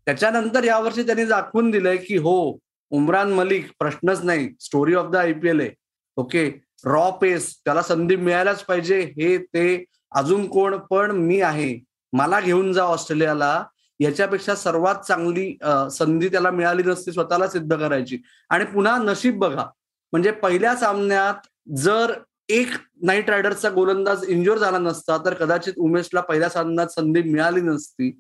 त्याच्यानंतर 0.07 0.65
यावर्षी 0.65 1.03
त्यांनी 1.03 1.25
दाखवून 1.25 1.71
दिलंय 1.71 1.97
की 1.97 2.17
हो 2.17 2.59
उमरान 2.97 3.33
मलिक 3.33 3.71
प्रश्नच 3.79 4.23
नाही. 4.25 4.49
स्टोरी 4.61 4.95
ऑफ 4.95 5.11
द 5.11 5.17
आयपीएल 5.17 5.61
आहे 5.61 5.71
ओके 6.17 6.49
रॉ 6.85 7.11
पेस 7.21 7.55
त्याला 7.65 7.83
संधी 7.83 8.17
मिळायलाच 8.17 8.65
पाहिजे. 8.65 9.01
हे 9.17 9.37
ते 9.39 9.85
अजून 10.17 10.47
कोण? 10.49 10.77
पण 10.91 11.11
मी 11.11 11.41
आहे. 11.41 11.79
मला 12.13 12.41
घेऊन 12.41 12.73
जा 12.73 12.83
ऑस्ट्रेलियाला. 12.83 13.65
याच्यापेक्षा 14.01 14.55
सर्वात 14.55 14.95
चांगली 15.07 15.57
संधी 15.93 16.29
त्याला 16.29 16.51
मिळाली 16.51 16.83
नसती 16.83 17.13
स्वतःला 17.13 17.49
सिद्ध 17.49 17.77
करायची. 17.77 18.19
आणि 18.51 18.65
पुन्हा 18.65 18.97
नशीब 18.99 19.39
बघा. 19.45 19.67
म्हणजे 20.13 20.31
पहिल्या 20.31 20.75
सामन्यात 20.77 21.47
जर 21.77 22.13
एक 22.49 22.69
नाईट 23.03 23.31
रायडर्सचा 23.31 23.71
गोलंदाज 23.71 24.25
इंजोर 24.29 24.59
झाला 24.59 24.79
नसता 24.79 25.17
तर 25.25 25.35
कदाचित 25.35 25.75
उमेशला 25.79 26.21
पहिल्या 26.21 26.49
सामन्यात 26.49 26.89
संधी 26.95 27.23
मिळाली 27.23 27.61
नसती. 27.61 28.11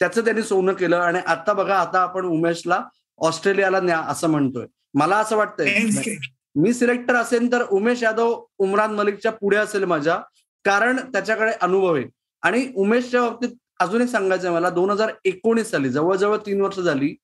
त्याचं 0.00 0.24
त्यांनी 0.24 0.42
सोनं 0.42 0.72
केलं. 0.72 0.96
आणि 0.96 1.18
आता 1.26 1.52
बघा 1.52 1.78
आता 1.78 2.00
आपण 2.00 2.26
उमेशला 2.26 2.80
ऑस्ट्रेलियाला 3.18 3.80
न्या 3.80 3.98
असं 4.08 4.28
म्हणतोय. 4.30 4.66
मला 4.94 5.16
असं 5.18 5.36
वाटतंय 5.36 6.16
मी 6.56 6.72
सिलेक्टर 6.74 7.14
असेल 7.16 7.50
तर 7.52 7.62
उमेश 7.70 8.02
यादव 8.02 8.34
उमरान 8.58 8.94
मलिकच्या 8.94 9.32
पुढे 9.32 9.56
असेल 9.56 9.84
माझ्या 9.84 10.16
कारण 10.64 10.96
त्याच्याकडे 11.12 11.52
अनुभव 11.60 11.94
आहे. 11.94 12.04
आणि 12.42 12.66
उमेशच्या 12.76 13.20
बाबतीत 13.22 13.48
अजून 13.80 14.02
एक 14.02 14.08
सांगायचं 14.08 14.52
मला 14.52 14.70
दोन 14.70 14.90
हजार 14.90 15.10
एकोणीस 15.24 15.70
साली 15.70 15.88
जवळजवळ 15.90 16.36
तीन 16.46 16.60
वर्ष 16.60 16.78
झाली 16.80 17.14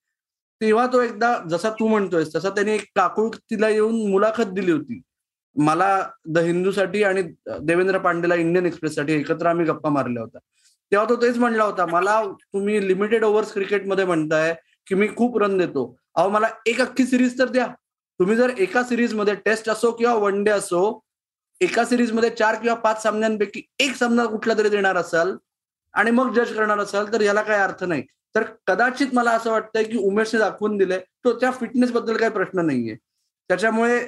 तेव्हा 0.61 0.87
तो 0.93 1.01
एकदा 1.03 1.37
जसा 1.51 1.71
तू 1.79 1.87
म्हणतोय 1.89 2.25
तसा 2.35 2.51
त्याने 2.51 2.75
एक 2.75 2.85
काकुळ 2.97 3.29
तिला 3.51 3.69
येऊन 3.69 3.95
मुलाखत 4.11 4.53
दिली 4.55 4.73
होती. 4.73 5.01
मला 5.57 5.87
द 6.27 6.39
हिंदूसाठी 6.39 7.03
आणि 7.05 7.23
देवेंद्र 7.61 7.99
पांडेला 7.99 8.35
इंडियन 8.35 8.67
एक्सप्रेससाठी 8.67 9.13
एकत्र 9.13 9.47
आम्ही 9.47 9.67
गप्पा 9.67 9.91
मारल्या 9.91 10.23
होत्या. 10.23 10.41
तेव्हा 10.93 11.09
तो 11.09 11.17
तेच 11.23 11.37
म्हणला 11.39 11.65
होता 11.65 11.87
मला 11.87 12.23
तुम्ही 12.53 12.87
लिमिटेड 12.89 13.25
ओव्हर्स 13.25 13.53
क्रिकेटमध्ये 13.53 14.05
म्हणताय 14.05 14.55
की 14.87 14.95
मी 14.95 15.09
खूप 15.17 15.39
रन 15.39 15.57
देतो. 15.59 15.85
अहो 16.15 16.29
मला 16.31 16.49
एक 16.67 16.81
अख्खी 16.81 17.07
सिरीज 17.07 17.39
तर 17.39 17.49
द्या. 17.49 17.67
तुम्ही 18.21 18.37
जर 18.37 18.51
एका 18.59 18.83
सिरीजमध्ये 18.85 19.35
टेस्ट 19.45 19.69
असो 19.71 19.91
किंवा 19.93 20.15
वन 20.15 20.43
डे 20.45 20.51
असो 20.51 21.01
एका 21.61 21.85
सिरीजमध्ये 21.85 22.31
चार 22.31 22.55
किंवा 22.61 22.75
पाच 22.81 23.03
सामन्यांपैकी 23.03 23.63
एक 23.81 23.95
सामना 23.97 24.25
कुठला 24.27 24.55
तरी 24.59 24.69
देणार 24.69 24.97
असाल 24.97 25.37
आणि 25.95 26.11
मग 26.11 26.33
जज 26.35 26.53
करणार 26.57 26.79
असाल 26.79 27.13
तर 27.13 27.21
याला 27.21 27.43
काही 27.43 27.61
अर्थ 27.61 27.85
नाही. 27.85 28.03
तर 28.35 28.43
कदाचित 28.67 29.15
मला 29.15 29.31
असं 29.31 29.51
वाटतंय 29.51 29.85
की 29.85 29.97
उमेशने 29.99 30.39
दाखवून 30.41 30.77
दिलंय 30.77 30.99
तो 31.25 31.33
त्या 31.41 31.51
फिटनेस 31.51 31.93
बद्दल 31.93 32.17
काही 32.17 32.33
प्रश्न 32.33 32.65
नाहीये. 32.67 32.95
त्याच्यामुळे 33.51 34.01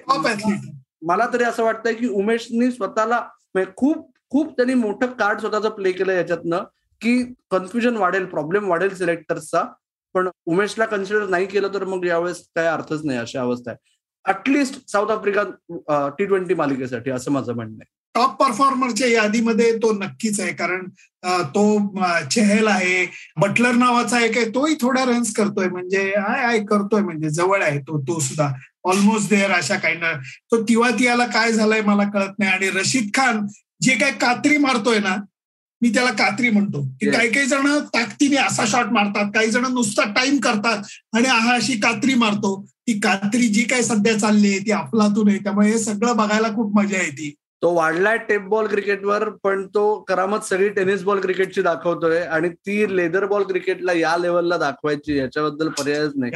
मला 1.03 1.27
तरी 1.33 1.45
असं 1.45 1.65
वाटतंय 1.65 1.95
की 1.95 2.09
उमेशनी 2.09 2.71
स्वतःला 2.71 3.19
म्हणजे 3.55 3.71
खूप 3.77 4.11
खूप 4.31 4.53
त्यांनी 4.57 4.75
मोठं 4.75 5.07
कार्ड 5.19 5.41
स्वतःचं 5.41 5.71
प्ले 5.71 5.93
केलं 5.93 6.13
याच्यातनं 6.13 6.65
की 7.03 7.23
कन्फ्युजन 7.51 7.97
वाढेल 7.97 8.25
प्रॉब्लेम 8.27 8.69
वाढेल 8.71 8.95
सिलेक्टर्सचा 8.97 9.63
पण 10.15 10.29
उमेशला 10.47 10.85
कन्सिडर 10.87 11.27
नाही 11.29 11.47
केलं 11.47 11.75
तर 11.75 11.85
मग 11.85 12.05
यावेळेस 12.07 12.43
काय 12.57 12.67
अर्थच 12.67 13.05
नाही 13.05 13.19
अशा 13.19 13.41
अवस्था 13.41 13.71
आहे. 13.71 13.93
At least 14.25 14.75
South 14.91 15.11
Africa 15.11 15.43
T 16.19 16.25
twenty 16.27 16.55
मालिकेसाठी 16.55 17.11
असं 17.11 17.33
माझं 17.33 17.55
म्हणणं 17.55 17.75
आहे. 17.75 17.93
टॉप 18.15 18.37
परफॉर्मरच्या 18.41 19.07
यादीमध्ये 19.09 19.73
तो 19.83 19.93
नक्कीच 19.93 20.39
आहे 20.41 20.53
कारण 20.55 20.87
तो 21.55 21.65
चेहल 22.31 22.69
आहे. 22.69 23.07
बटलर 23.41 23.73
नावाचा 23.75 24.17
आहे 24.17 24.45
तोही 24.55 24.75
थोड्या 24.81 25.05
रन्स 25.05 25.33
करतोय. 25.37 25.69
म्हणजे 25.69 26.01
आय 26.19 26.45
आय 26.45 26.59
करतोय 26.71 27.03
म्हणजे 27.03 27.31
जवळ 27.31 27.63
आहे 27.63 27.79
तो 27.89 28.01
तो 28.09 28.19
सुद्धा. 28.21 28.51
ऑलमोस्ट 28.91 29.29
देअर 29.31 29.51
अशा 29.53 29.77
काही 29.79 29.97
तो 30.53 30.63
तिवा 30.69 30.91
तियाला 30.99 31.27
काय 31.27 31.53
झालंय 31.53 31.81
मला 31.83 32.09
कळत 32.11 32.39
नाही. 32.39 32.53
आणि 32.53 32.71
रशीद 32.79 33.11
खान 33.15 33.47
जे 33.83 33.95
काय 34.01 34.13
कात्री 34.21 34.57
मारतोय 34.59 34.99
ना 34.99 35.17
मी 35.85 35.89
त्याला 35.95 36.11
कात्री 36.11 36.51
म्हणतो 36.51 36.81
की 37.01 37.11
काही 37.11 37.31
काही 37.33 37.47
जण 37.47 37.67
ताकदीने 37.95 38.37
असा 38.37 38.65
शॉट 38.67 38.87
मारतात 38.87 39.31
काही 39.35 39.51
जण 39.51 39.65
नुसता 39.73 40.03
टाइम 40.13 40.39
करतात 40.39 40.85
आणि 41.13 41.29
हा 41.29 41.55
अशी 41.55 41.73
कात्री 41.81 42.15
मारतो. 42.15 42.65
ती 42.87 42.93
कात्री 43.01 43.47
जी 43.49 43.63
काही 43.63 43.83
सध्या 43.83 44.19
चालली 44.19 44.49
आहे 44.49 44.59
ती 44.59 44.73
अफलातून 44.73 45.29
आहे. 45.29 45.39
त्यामुळे 45.39 45.69
हे 45.71 45.79
सगळं 45.79 46.17
बघायला 46.17 46.49
खूप 46.49 46.75
मजा 46.77 46.97
येते 46.97 47.33
तो. 47.63 47.75
वाढलाय 47.75 48.19
टेप 48.19 48.41
बॉल 48.41 48.67
क्रिकेटवर 48.67 49.29
पण 49.45 49.67
तो 49.67 50.01
करामत 50.09 50.49
सगळी 50.49 50.69
टेनिस 50.69 51.03
बॉल 51.03 51.21
क्रिकेटची 51.21 51.63
दाखवतोय 51.63 52.21
आणि 52.21 52.49
ती 52.49 52.97
लेदर 52.97 53.27
बॉल 53.27 53.43
क्रिकेटला 53.43 53.93
या 53.93 54.17
लेवलला 54.17 54.57
दाखवायची 54.57 55.19
याच्याबद्दल 55.19 55.69
पर्यायच 55.69 56.13
नाही. 56.17 56.33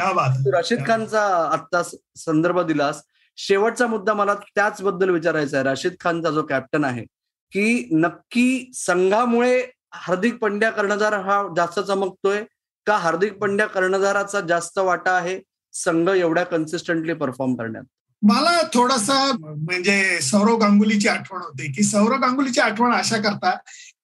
रशीद 0.55 0.87
खानचा 0.87 1.27
आत्ता 1.53 1.83
संदर्भ 2.17 2.61
दिलास. 2.61 3.03
शेवटचा 3.37 3.87
मुद्दा 3.87 4.15
मला 4.15 4.35
त्याच 4.35 4.83
बद्दल 4.83 5.11
विचारायचा 5.11 5.57
आहे. 5.57 5.65
राशीद 5.65 5.93
खानचा 6.01 6.31
जो 6.31 6.43
कॅप्टन 6.43 6.85
आहे 6.85 7.05
की 7.53 7.89
नक्की 7.93 8.71
संघामुळे 8.75 9.67
हार्दिक 9.93 10.39
पंड्या 10.39 10.71
कर्णधार 10.71 11.13
हा 11.13 11.43
जास्त 11.57 11.81
चमकतोय 11.81 12.45
का 12.87 12.97
हार्दिक 12.97 13.33
पंड्या 13.33 13.67
कर्णधाराचा 13.67 14.41
जास्त 14.41 14.79
वाटा 14.79 15.11
आहे 15.11 15.41
संघ 15.73 16.09
एवढ्या 16.09 16.45
कन्सिस्टंटली 16.45 17.13
परफॉर्म 17.13 17.55
करण्यात? 17.55 17.85
मला 18.23 18.63
थोडासा 18.75 19.33
म्हणजे 19.37 20.21
सौरव 20.21 20.57
गांगुलीची 20.57 21.09
आठवण 21.09 21.41
होते 21.41 21.73
की 21.73 21.83
सौरव 21.83 22.17
गांगुलीची 22.17 22.61
आठवण 22.61 22.93
अशा 22.93 23.17
करता 23.17 23.57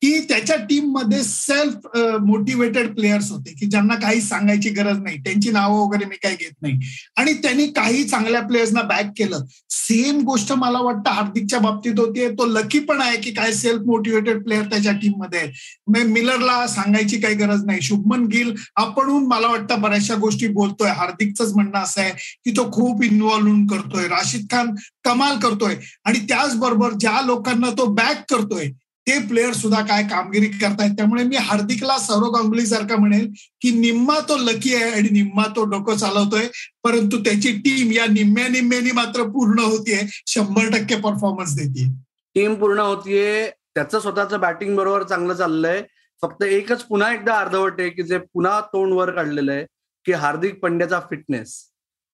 की 0.03 0.19
त्याच्या 0.21 0.57
टीममध्ये 0.57 1.23
सेल्फ 1.23 1.87
मोटिवेटेड 2.23 2.95
प्लेयर्स 2.95 3.31
होते 3.31 3.53
की 3.53 3.67
ज्यांना 3.67 3.95
काही 3.95 4.21
सांगायची 4.21 4.71
गरज 4.71 4.99
नाही. 4.99 5.19
त्यांची 5.19 5.51
नावं 5.51 5.87
वगैरे 5.87 6.05
मी 6.05 6.17
काही 6.17 6.37
घेत 6.37 6.63
नाही. 6.63 6.79
आणि 7.17 7.33
त्यांनी 7.33 7.67
काही 7.67 8.05
चांगल्या 8.05 8.41
प्लेयर्सना 8.41 8.83
बॅक 8.83 9.11
केलं. 9.19 9.45
सेम 9.71 10.21
गोष्ट 10.21 10.53
मला 10.53 10.81
वाटतं 10.81 11.11
हार्दिकच्या 11.11 11.59
बाबतीत 11.59 11.99
होती. 11.99 12.29
तो 12.29 12.47
लकी 12.47 12.79
पण 12.79 13.01
आहे 13.01 13.17
की 13.17 13.31
काय 13.31 13.53
सेल्फ 13.53 13.83
मोटिवेटेड 13.87 14.43
प्लेअर 14.45 14.65
त्याच्या 14.65 14.93
टीममध्ये 14.93 15.41
आहे. 15.41 16.03
मिलरला 16.05 16.67
सांगायची 16.67 17.21
काही 17.21 17.35
गरज 17.35 17.65
नाही. 17.67 17.81
शुभमन 17.83 18.27
गिल 18.27 18.55
आपणहून 18.77 19.27
मला 19.27 19.47
वाटतं 19.47 19.81
बऱ्याचशा 19.81 20.15
गोष्टी 20.15 20.49
बोलतोय. 20.49 20.91
हार्दिकच 20.91 21.53
म्हणणं 21.55 21.79
असं 21.79 22.01
आहे 22.01 22.11
की 22.45 22.51
तो 22.51 22.71
खूप 22.73 23.03
इन्व्हॉल्व 23.03 23.53
करतोय. 23.71 24.09
राशिद 24.09 24.47
खान 24.51 24.75
कमाल 25.05 25.39
करतोय. 25.39 25.77
आणि 26.05 26.19
त्याचबरोबर 26.29 26.93
ज्या 26.93 27.21
लोकांना 27.27 27.71
तो 27.71 27.87
बॅक 27.95 28.25
करतोय 28.33 28.71
ते 29.07 29.19
प्लेयर 29.29 29.53
सुद्धा 29.53 29.81
काय 29.87 30.03
कामगिरी 30.09 30.47
करतायत. 30.49 30.91
त्यामुळे 30.97 31.23
मी 31.25 31.37
हार्दिकला 31.37 31.99
सौरव 31.99 32.31
गांगुली 32.33 32.67
सारखा 32.67 32.97
म्हणेल 32.97 33.27
की 33.61 33.71
निम्मा 33.81 34.19
तो 34.29 34.37
लकी 34.37 34.75
आहे 34.75 34.91
आणि 34.91 35.09
निम्मा 35.13 35.47
तो 35.57 35.65
डोकं 35.71 35.97
चालवतोय. 35.97 36.47
परंतु 36.85 37.19
त्याची 37.25 37.53
टीम 37.65 37.93
या 37.93 38.07
निम्म्या 38.11 38.47
निम्म्यानी 38.49 38.93
मात्र 38.93 39.23
पूर्ण 39.33 39.59
होतीये. 39.61 40.01
शंभर 40.27 40.69
टक्के 40.73 40.97
परफॉर्मन्स 41.01 41.55
देते 41.57 41.89
टीम 42.37 42.55
पूर्ण 42.55 42.79
होतीये. 42.81 43.51
त्याचं 43.75 44.01
स्वतःचं 44.01 44.41
बॅटिंग 44.41 44.77
बरोबर 44.77 45.03
चांगलं 45.03 45.35
चाललंय. 45.35 45.83
फक्त 46.23 46.43
एकच 46.43 46.83
पुन्हा 46.83 47.13
एकदा 47.15 47.35
अर्धवट 47.39 47.81
आहे 47.81 47.89
की 47.91 48.03
जे 48.03 48.19
पुन्हा 48.19 48.61
तोंड 48.73 48.93
वर 48.93 49.11
काढलेलं 49.11 49.53
आहे 49.53 49.65
की 50.07 50.13
हार्दिक 50.13 50.59
पंड्याचा 50.61 51.01
फिटनेस 51.11 51.55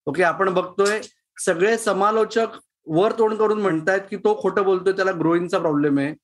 ओके 0.07 0.23
आपण 0.23 0.49
बघतोय 0.55 1.01
सगळे 1.37 1.77
समालोचक 1.79 2.57
वर 2.87 3.13
तोंड 3.13 3.35
करून 3.35 3.61
म्हणतायत 3.61 4.01
की 4.11 4.17
तो 4.17 4.35
खोटं 4.43 4.65
बोलतोय 4.65 4.93
त्याला 4.93 5.13
ग्रोईंगचा 5.13 5.59
प्रॉब्लेम 5.59 5.99
आहे. 5.99 6.15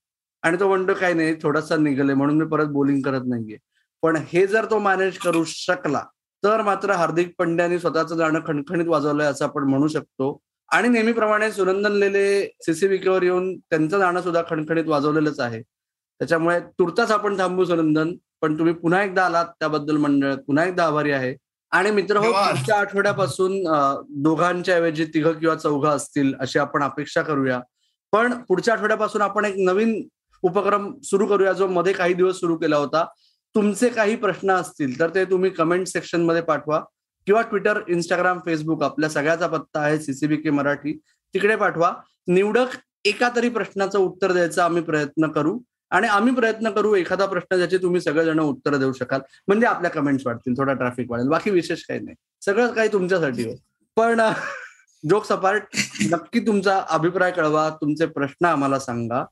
आणि 0.47 0.57
तो 0.61 0.69
म्हणतो 0.69 0.95
काही 0.95 1.15
नाही 1.15 1.35
थोडासा 1.43 1.77
निघाले 1.77 2.15
म्हणून 2.15 2.37
मी 2.39 2.47
परत 2.49 2.67
बोलिंग 2.73 3.01
करत 3.03 3.23
नाहीये. 3.29 3.57
पण 4.03 4.17
हे 4.33 4.47
जर 4.47 4.65
तो 4.71 4.79
मॅनेज 4.79 5.19
करू 5.19 5.43
शकला 5.47 6.03
तर 6.43 6.63
मात्र 6.63 6.93
हार्दिक 6.93 7.33
पंड्याने 7.39 7.79
स्वतःचं 7.79 8.17
जाणं 8.17 8.41
खणखणीत 8.47 8.89
वाजवलंय 8.89 9.27
असं 9.27 9.45
आपण 9.45 9.65
म्हणू 9.69 9.89
शकतो. 9.89 10.39
आणि 10.69 10.89
नेहमीप्रमाणे 10.89 11.51
सुनंदन 11.53 11.93
लेले 11.93 12.47
सीसीबीकेवर 12.67 13.23
येऊन 13.23 13.57
त्यांचं 13.59 13.99
जाणं 13.99 14.23
सुद्धा 14.23 14.43
खणखणीत 14.51 14.85
वाजवलेलंच 14.89 15.41
आहे. 15.41 15.61
त्याच्यामुळे 15.63 16.59
तुर्ताच 16.79 17.11
आपण 17.11 17.39
थांबू 17.39 17.65
सुनंदन. 17.65 18.15
पण 18.43 18.59
तुम्ही 18.59 18.75
पुन्हा 18.75 19.03
एकदा 19.03 19.25
आलात 19.27 19.47
त्याबद्दल 19.61 19.97
मंडळ 19.97 20.35
पुन्हा 20.47 20.65
एकदा 20.65 20.85
आभारी 20.87 21.11
आहे. 21.11 21.35
आणि 21.73 21.91
मित्र 21.91 22.17
हो 22.17 22.33
पुढच्या 22.33 22.79
आठवड्यापासून 22.81 23.63
दोघांच्या 24.23 24.75
ऐवजी 24.77 25.05
तिघ 25.15 25.27
किंवा 25.29 25.55
चौघ 25.55 25.87
असतील 25.87 26.35
अशी 26.41 26.59
आपण 26.59 26.83
अपेक्षा 26.83 27.23
करूया. 27.23 27.61
पण 28.13 28.33
पुढच्या 28.49 28.75
आठवड्यापासून 28.75 29.23
आपण 29.23 29.45
एक 29.45 29.55
नवीन 29.59 30.01
उपक्रम 30.43 30.93
सुरू 31.05 31.27
करूया 31.27 31.53
जो 31.53 31.67
मध्ये 31.67 31.93
काही 31.93 32.15
दिवस 32.15 32.41
सुरू 32.41 32.57
केला 32.57 32.77
होता. 32.77 33.05
तुमचे 33.55 33.89
काही 33.89 34.17
प्रश्न 34.17 34.51
असतील 34.51 35.01
तर 35.01 35.11
ते 35.15 35.25
तुम्ही 35.25 35.51
कमेंट 35.51 35.87
सेक्शनमध्ये 35.87 36.43
पाठवा 36.43 36.81
किंवा 37.27 37.43
ट्विटर 37.43 37.81
इंस्टाग्राम 37.89 38.39
फेसबुक 38.39 38.83
आपल्या 38.83 39.11
सगळ्याचा 39.11 39.47
पत्ता 39.47 39.81
आहे 39.81 39.99
सीसीबी 39.99 40.37
के 40.37 40.51
मराठी. 40.51 40.99
तिकडे 41.35 41.57
पाठवा. 41.57 41.93
निवडक 42.29 42.67
एका 43.05 43.29
तरी 43.37 43.49
प्रश्नाचं 43.49 43.99
उत्तर 43.99 44.33
द्यायचा 44.33 44.65
आम्ही 44.65 44.83
प्रयत्न 44.83 45.29
करू 45.29 45.59
आणि 45.91 46.09
आम्ही 46.09 46.35
प्रयत्न 46.35 46.71
करू 46.71 46.95
एखादा 46.95 47.27
प्रश्न 47.27 47.57
ज्याचे 47.57 47.79
तुम्ही 47.79 48.01
सगळेजण 48.01 48.41
उत्तर 48.41 48.77
देऊ 48.77 48.93
शकाल. 48.93 49.21
म्हणजे 49.49 49.67
आपल्या 49.67 49.91
कमेंट्स 49.91 50.27
वाढतील 50.27 50.55
थोडा 50.59 50.73
ट्रॅफिक 50.73 51.11
वाढेल. 51.11 51.29
बाकी 51.29 51.51
विशेष 51.51 51.83
काही 51.83 52.01
नाही. 52.01 52.17
सगळं 52.45 52.73
काही 52.73 52.89
तुमच्यासाठी 52.93 53.45
होईल 53.45 53.57
पण 53.97 54.21
जोक 55.11 55.25
सपार्ट 55.25 55.63
नक्की 56.11 56.41
तुमचा 56.41 56.83
अभिप्राय 56.89 57.31
कळवा. 57.31 57.69
तुमचे 57.71 58.07
प्रश्न 58.07 58.47
आम्हाला 58.47 58.79
सांगा. 58.79 59.25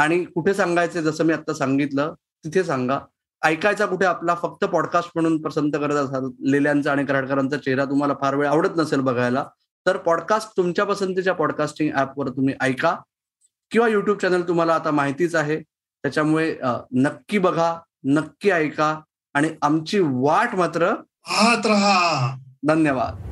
आणि 0.00 0.24
कुठे 0.24 0.54
सांगायचे 0.54 1.02
जसं 1.02 1.24
मी 1.24 1.32
आता 1.32 1.54
सांगितलं 1.54 2.14
तिथे 2.44 2.64
सांगा. 2.64 2.98
ऐकायचा 3.42 3.86
कुठे 3.86 4.06
आपला 4.06 4.34
फक्त 4.34 4.64
पॉडकास्ट 4.64 5.10
म्हणून 5.14 5.42
पसंत 5.42 5.72
करत 5.72 5.94
असाल 5.94 6.24
लेल्यांचा 6.46 6.92
आणि 6.92 7.04
कराडकरांचा 7.04 7.56
चेहरा 7.56 7.84
तुम्हाला 7.84 8.14
फार 8.20 8.34
वेळ 8.34 8.48
आवडत 8.48 8.76
नसेल 8.76 9.00
बघायला 9.00 9.44
तर 9.86 9.96
पॉडकास्ट 9.96 10.56
तुमच्या 10.56 10.84
पसंतीच्या 10.84 11.34
पॉडकास्टिंग 11.34 11.96
ऍपवर 11.96 12.28
तुम्ही 12.28 12.54
ऐका. 12.60 12.96
किंवा 13.70 13.88
युट्यूब 13.88 14.18
चॅनल 14.18 14.42
तुम्हाला 14.42 14.74
आता 14.74 14.90
माहितीच 14.90 15.34
आहे. 15.34 15.60
त्याच्यामुळे 16.02 16.56
नक्की 16.94 17.38
बघा 17.38 17.74
नक्की 18.04 18.50
ऐका. 18.50 19.00
आणि 19.34 19.50
आमची 19.62 20.00
वाट 20.02 20.54
मात्र 20.54 20.82
राहा. 20.84 22.36
धन्यवाद. 22.66 23.29